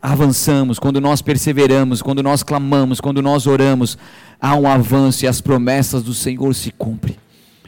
avançamos, 0.00 0.78
quando 0.78 1.00
nós 1.00 1.20
perseveramos, 1.20 2.00
quando 2.00 2.22
nós 2.22 2.44
clamamos, 2.44 3.00
quando 3.00 3.20
nós 3.20 3.46
oramos, 3.46 3.98
há 4.40 4.54
um 4.54 4.68
avanço 4.68 5.24
e 5.24 5.28
as 5.28 5.40
promessas 5.40 6.02
do 6.02 6.14
Senhor 6.14 6.54
se 6.54 6.70
cumprem. 6.70 7.16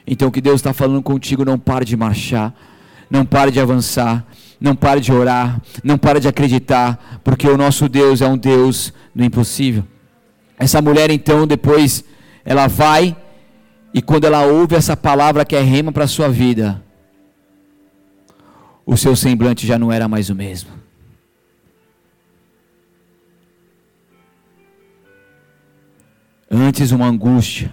Então, 0.06 0.28
o 0.28 0.32
que 0.32 0.40
Deus 0.40 0.56
está 0.56 0.72
falando 0.72 1.02
contigo, 1.02 1.44
não 1.44 1.58
pare 1.58 1.84
de 1.84 1.96
marchar, 1.96 2.54
não 3.10 3.24
pare 3.24 3.50
de 3.50 3.60
avançar, 3.60 4.24
não 4.60 4.76
pare 4.76 5.00
de 5.00 5.12
orar, 5.12 5.60
não 5.82 5.98
pare 5.98 6.20
de 6.20 6.28
acreditar, 6.28 7.20
porque 7.24 7.48
o 7.48 7.56
nosso 7.56 7.88
Deus 7.88 8.20
é 8.20 8.26
um 8.26 8.38
Deus 8.38 8.92
do 9.14 9.24
impossível. 9.24 9.84
Essa 10.60 10.82
mulher, 10.82 11.10
então, 11.10 11.46
depois, 11.46 12.04
ela 12.44 12.66
vai 12.66 13.16
e 13.94 14.02
quando 14.02 14.26
ela 14.26 14.44
ouve 14.44 14.76
essa 14.76 14.94
palavra 14.94 15.42
que 15.42 15.56
é 15.56 15.62
rema 15.62 15.90
para 15.90 16.04
a 16.04 16.08
sua 16.08 16.28
vida, 16.28 16.84
o 18.84 18.94
seu 18.94 19.16
semblante 19.16 19.66
já 19.66 19.78
não 19.78 19.90
era 19.90 20.06
mais 20.06 20.28
o 20.28 20.34
mesmo. 20.34 20.70
Antes 26.50 26.90
uma 26.90 27.06
angústia, 27.06 27.72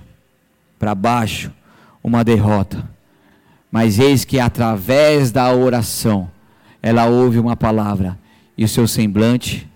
para 0.79 0.95
baixo, 0.95 1.51
uma 2.01 2.23
derrota. 2.23 2.89
Mas 3.69 3.99
eis 3.99 4.23
que 4.23 4.39
através 4.39 5.29
da 5.29 5.53
oração, 5.53 6.31
ela 6.81 7.05
ouve 7.05 7.37
uma 7.37 7.57
palavra 7.57 8.17
e 8.57 8.63
o 8.63 8.67
seu 8.67 8.87
semblante 8.87 9.69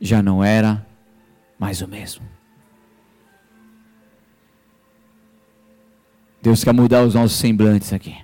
já 0.00 0.22
não 0.22 0.44
era 0.44 0.86
mais 1.58 1.82
o 1.82 1.88
mesmo. 1.88 2.33
Deus 6.44 6.62
quer 6.62 6.74
mudar 6.74 7.02
os 7.02 7.14
nossos 7.14 7.38
semblantes 7.38 7.90
aqui. 7.90 8.14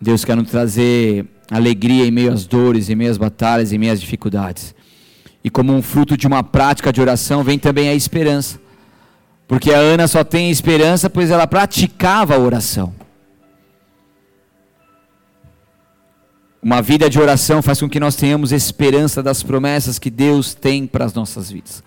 Deus 0.00 0.24
quer 0.24 0.36
nos 0.36 0.50
trazer 0.50 1.26
alegria 1.48 2.04
em 2.04 2.10
meio 2.10 2.32
às 2.32 2.44
dores, 2.44 2.90
em 2.90 2.96
meio 2.96 3.12
às 3.12 3.16
batalhas, 3.16 3.72
em 3.72 3.78
meio 3.78 3.92
às 3.92 4.00
dificuldades. 4.00 4.74
E 5.44 5.48
como 5.48 5.72
um 5.72 5.80
fruto 5.80 6.16
de 6.16 6.26
uma 6.26 6.42
prática 6.42 6.92
de 6.92 7.00
oração, 7.00 7.44
vem 7.44 7.56
também 7.56 7.88
a 7.88 7.94
esperança. 7.94 8.60
Porque 9.46 9.72
a 9.72 9.78
Ana 9.78 10.08
só 10.08 10.24
tem 10.24 10.50
esperança, 10.50 11.08
pois 11.08 11.30
ela 11.30 11.46
praticava 11.46 12.34
a 12.34 12.38
oração. 12.40 12.92
Uma 16.60 16.82
vida 16.82 17.08
de 17.08 17.20
oração 17.20 17.62
faz 17.62 17.78
com 17.78 17.88
que 17.88 18.00
nós 18.00 18.16
tenhamos 18.16 18.50
esperança 18.50 19.22
das 19.22 19.44
promessas 19.44 20.00
que 20.00 20.10
Deus 20.10 20.52
tem 20.52 20.84
para 20.84 21.04
as 21.04 21.14
nossas 21.14 21.48
vidas. 21.48 21.80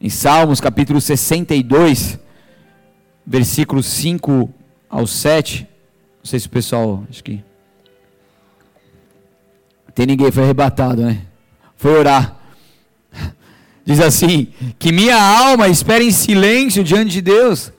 Em 0.00 0.08
Salmos 0.08 0.62
capítulo 0.62 0.98
62, 0.98 2.24
versículos 3.26 3.86
5 3.86 4.52
ao 4.88 5.06
7, 5.06 5.66
não 6.22 6.24
sei 6.24 6.38
se 6.38 6.46
o 6.46 6.50
pessoal, 6.50 7.04
acho 7.10 7.22
que 7.22 7.42
tem 9.94 10.06
ninguém, 10.06 10.30
foi 10.32 10.42
arrebatado, 10.42 11.02
né? 11.02 11.22
Foi 11.76 11.96
orar. 11.98 12.36
Diz 13.86 14.00
assim: 14.00 14.48
Que 14.78 14.90
minha 14.90 15.20
alma 15.20 15.68
espere 15.68 16.04
em 16.04 16.10
silêncio 16.10 16.82
diante 16.82 17.10
de 17.10 17.20
Deus, 17.20 17.72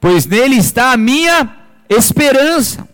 pois 0.00 0.24
nele 0.24 0.56
está 0.56 0.92
a 0.92 0.96
minha 0.96 1.56
esperança. 1.88 2.88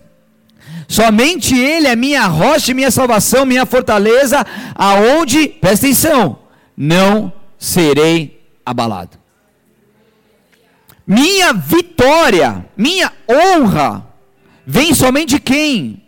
Somente 0.88 1.54
Ele 1.54 1.86
é 1.86 1.94
minha 1.94 2.26
rocha, 2.26 2.72
minha 2.72 2.90
salvação, 2.90 3.44
minha 3.44 3.66
fortaleza, 3.66 4.44
aonde, 4.74 5.46
presta 5.48 5.86
atenção, 5.86 6.38
não 6.74 7.30
serei 7.58 8.42
abalado. 8.64 9.17
Minha 11.08 11.54
vitória, 11.54 12.66
minha 12.76 13.10
honra, 13.26 14.06
vem 14.66 14.92
somente 14.92 15.36
de 15.36 15.40
quem? 15.40 16.02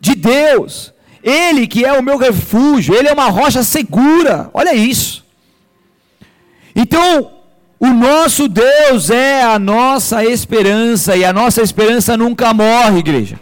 De 0.00 0.16
Deus. 0.16 0.92
Ele 1.22 1.68
que 1.68 1.84
é 1.84 1.92
o 1.92 2.02
meu 2.02 2.18
refúgio, 2.18 2.96
Ele 2.96 3.06
é 3.06 3.12
uma 3.12 3.28
rocha 3.28 3.62
segura. 3.62 4.50
Olha 4.52 4.74
isso. 4.74 5.24
Então, 6.74 7.30
o 7.78 7.86
nosso 7.86 8.48
Deus 8.48 9.08
é 9.08 9.42
a 9.42 9.56
nossa 9.56 10.24
esperança, 10.24 11.16
e 11.16 11.24
a 11.24 11.32
nossa 11.32 11.62
esperança 11.62 12.16
nunca 12.16 12.52
morre, 12.52 12.98
igreja. 12.98 13.38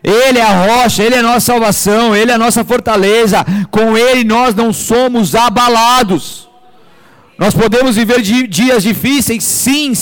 Ele 0.00 0.38
é 0.38 0.42
a 0.42 0.64
rocha, 0.64 1.02
Ele 1.02 1.16
é 1.16 1.18
a 1.18 1.22
nossa 1.22 1.40
salvação, 1.40 2.14
Ele 2.14 2.30
é 2.30 2.34
a 2.34 2.38
nossa 2.38 2.64
fortaleza, 2.64 3.44
com 3.68 3.98
Ele 3.98 4.22
nós 4.22 4.54
não 4.54 4.72
somos 4.72 5.34
abalados. 5.34 6.47
Nós 7.38 7.54
podemos 7.54 7.94
viver 7.94 8.20
dias 8.20 8.82
difíceis, 8.82 9.44
sim, 9.44 9.92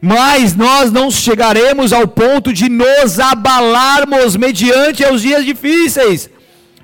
mas 0.00 0.54
nós 0.54 0.92
não 0.92 1.10
chegaremos 1.10 1.92
ao 1.92 2.06
ponto 2.06 2.52
de 2.52 2.68
nos 2.68 3.18
abalarmos 3.18 4.36
mediante 4.36 5.04
os 5.04 5.22
dias 5.22 5.44
difíceis, 5.44 6.30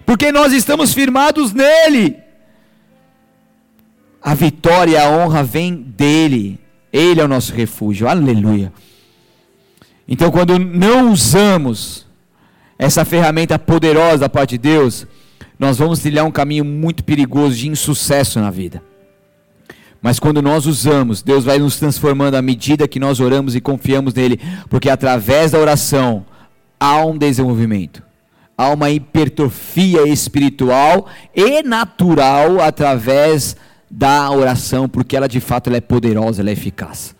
porque 0.05 0.33
nós 0.33 0.53
estamos 0.53 0.93
firmados 0.93 1.53
nele. 1.53 2.17
A 4.21 4.35
vitória 4.35 4.93
e 4.93 4.97
a 4.97 5.09
honra 5.09 5.45
vem 5.45 5.77
dele, 5.77 6.59
ele 6.93 7.21
é 7.21 7.25
o 7.25 7.29
nosso 7.29 7.55
refúgio, 7.55 8.09
aleluia. 8.09 8.73
Então, 10.09 10.33
quando 10.33 10.59
não 10.59 11.13
usamos 11.13 12.05
essa 12.77 13.05
ferramenta 13.05 13.61
poderosa 13.61 14.19
da 14.19 14.29
parte 14.29 14.51
de 14.51 14.59
Deus, 14.59 15.07
nós 15.57 15.79
vamos 15.79 16.01
trilhar 16.01 16.25
um 16.25 16.33
caminho 16.33 16.65
muito 16.65 17.05
perigoso 17.05 17.55
de 17.55 17.69
insucesso 17.69 18.41
na 18.41 18.51
vida. 18.51 18.83
Mas 20.07 20.21
quando 20.21 20.41
nós 20.41 20.67
usamos, 20.67 21.21
Deus 21.21 21.45
vai 21.45 21.59
nos 21.59 21.81
transformando 21.81 22.37
à 22.37 22.41
medida 22.41 22.87
que 22.87 23.01
nós 23.01 23.19
oramos 23.19 23.57
e 23.57 23.61
confiamos 23.61 24.15
nele, 24.15 24.39
porque 24.71 24.89
através 24.89 25.51
da 25.51 25.59
oração 25.59 26.25
há 26.79 27.05
um 27.05 27.19
desenvolvimento, 27.19 28.05
há 28.57 28.69
uma 28.69 28.89
hipertrofia 28.89 30.07
espiritual 30.07 31.09
e 31.35 31.61
natural 31.65 32.61
através 32.61 33.57
da 33.91 34.31
oração, 34.31 34.89
porque 34.89 35.17
ela 35.17 35.29
de 35.29 35.41
fato 35.41 35.67
ela 35.67 35.79
é 35.79 35.81
poderosa, 35.81 36.41
ela 36.41 36.51
é 36.51 36.53
eficaz. 36.53 37.13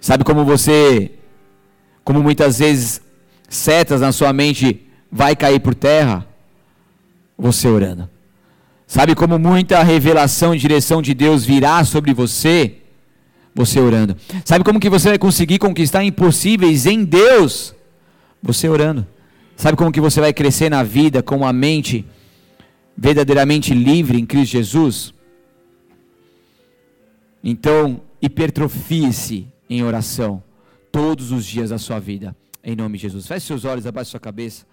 Sabe 0.00 0.24
como 0.24 0.44
você, 0.44 1.12
como 2.02 2.20
muitas 2.20 2.58
vezes 2.58 3.00
setas 3.48 4.00
na 4.00 4.10
sua 4.10 4.32
mente 4.32 4.88
vai 5.08 5.36
cair 5.36 5.60
por 5.60 5.76
terra? 5.76 6.26
Você 7.38 7.68
orando. 7.68 8.10
Sabe 8.90 9.14
como 9.14 9.38
muita 9.38 9.84
revelação 9.84 10.52
e 10.52 10.58
direção 10.58 11.00
de 11.00 11.14
Deus 11.14 11.44
virá 11.44 11.84
sobre 11.84 12.12
você? 12.12 12.78
Você 13.54 13.78
orando. 13.78 14.16
Sabe 14.44 14.64
como 14.64 14.80
que 14.80 14.90
você 14.90 15.10
vai 15.10 15.18
conseguir 15.18 15.60
conquistar 15.60 16.02
impossíveis 16.02 16.86
em 16.86 17.04
Deus? 17.04 17.72
Você 18.42 18.68
orando. 18.68 19.06
Sabe 19.54 19.76
como 19.76 19.92
que 19.92 20.00
você 20.00 20.20
vai 20.20 20.32
crescer 20.32 20.68
na 20.68 20.82
vida 20.82 21.22
com 21.22 21.36
uma 21.36 21.52
mente 21.52 22.04
verdadeiramente 22.96 23.72
livre 23.72 24.18
em 24.18 24.26
Cristo 24.26 24.54
Jesus? 24.54 25.14
Então, 27.44 28.00
hipertrofie-se 28.20 29.46
em 29.70 29.84
oração 29.84 30.42
todos 30.90 31.30
os 31.30 31.46
dias 31.46 31.70
da 31.70 31.78
sua 31.78 32.00
vida. 32.00 32.34
Em 32.64 32.74
nome 32.74 32.98
de 32.98 33.02
Jesus. 33.02 33.24
Feche 33.28 33.46
seus 33.46 33.64
olhos, 33.64 33.86
abaixe 33.86 34.10
sua 34.10 34.18
cabeça. 34.18 34.66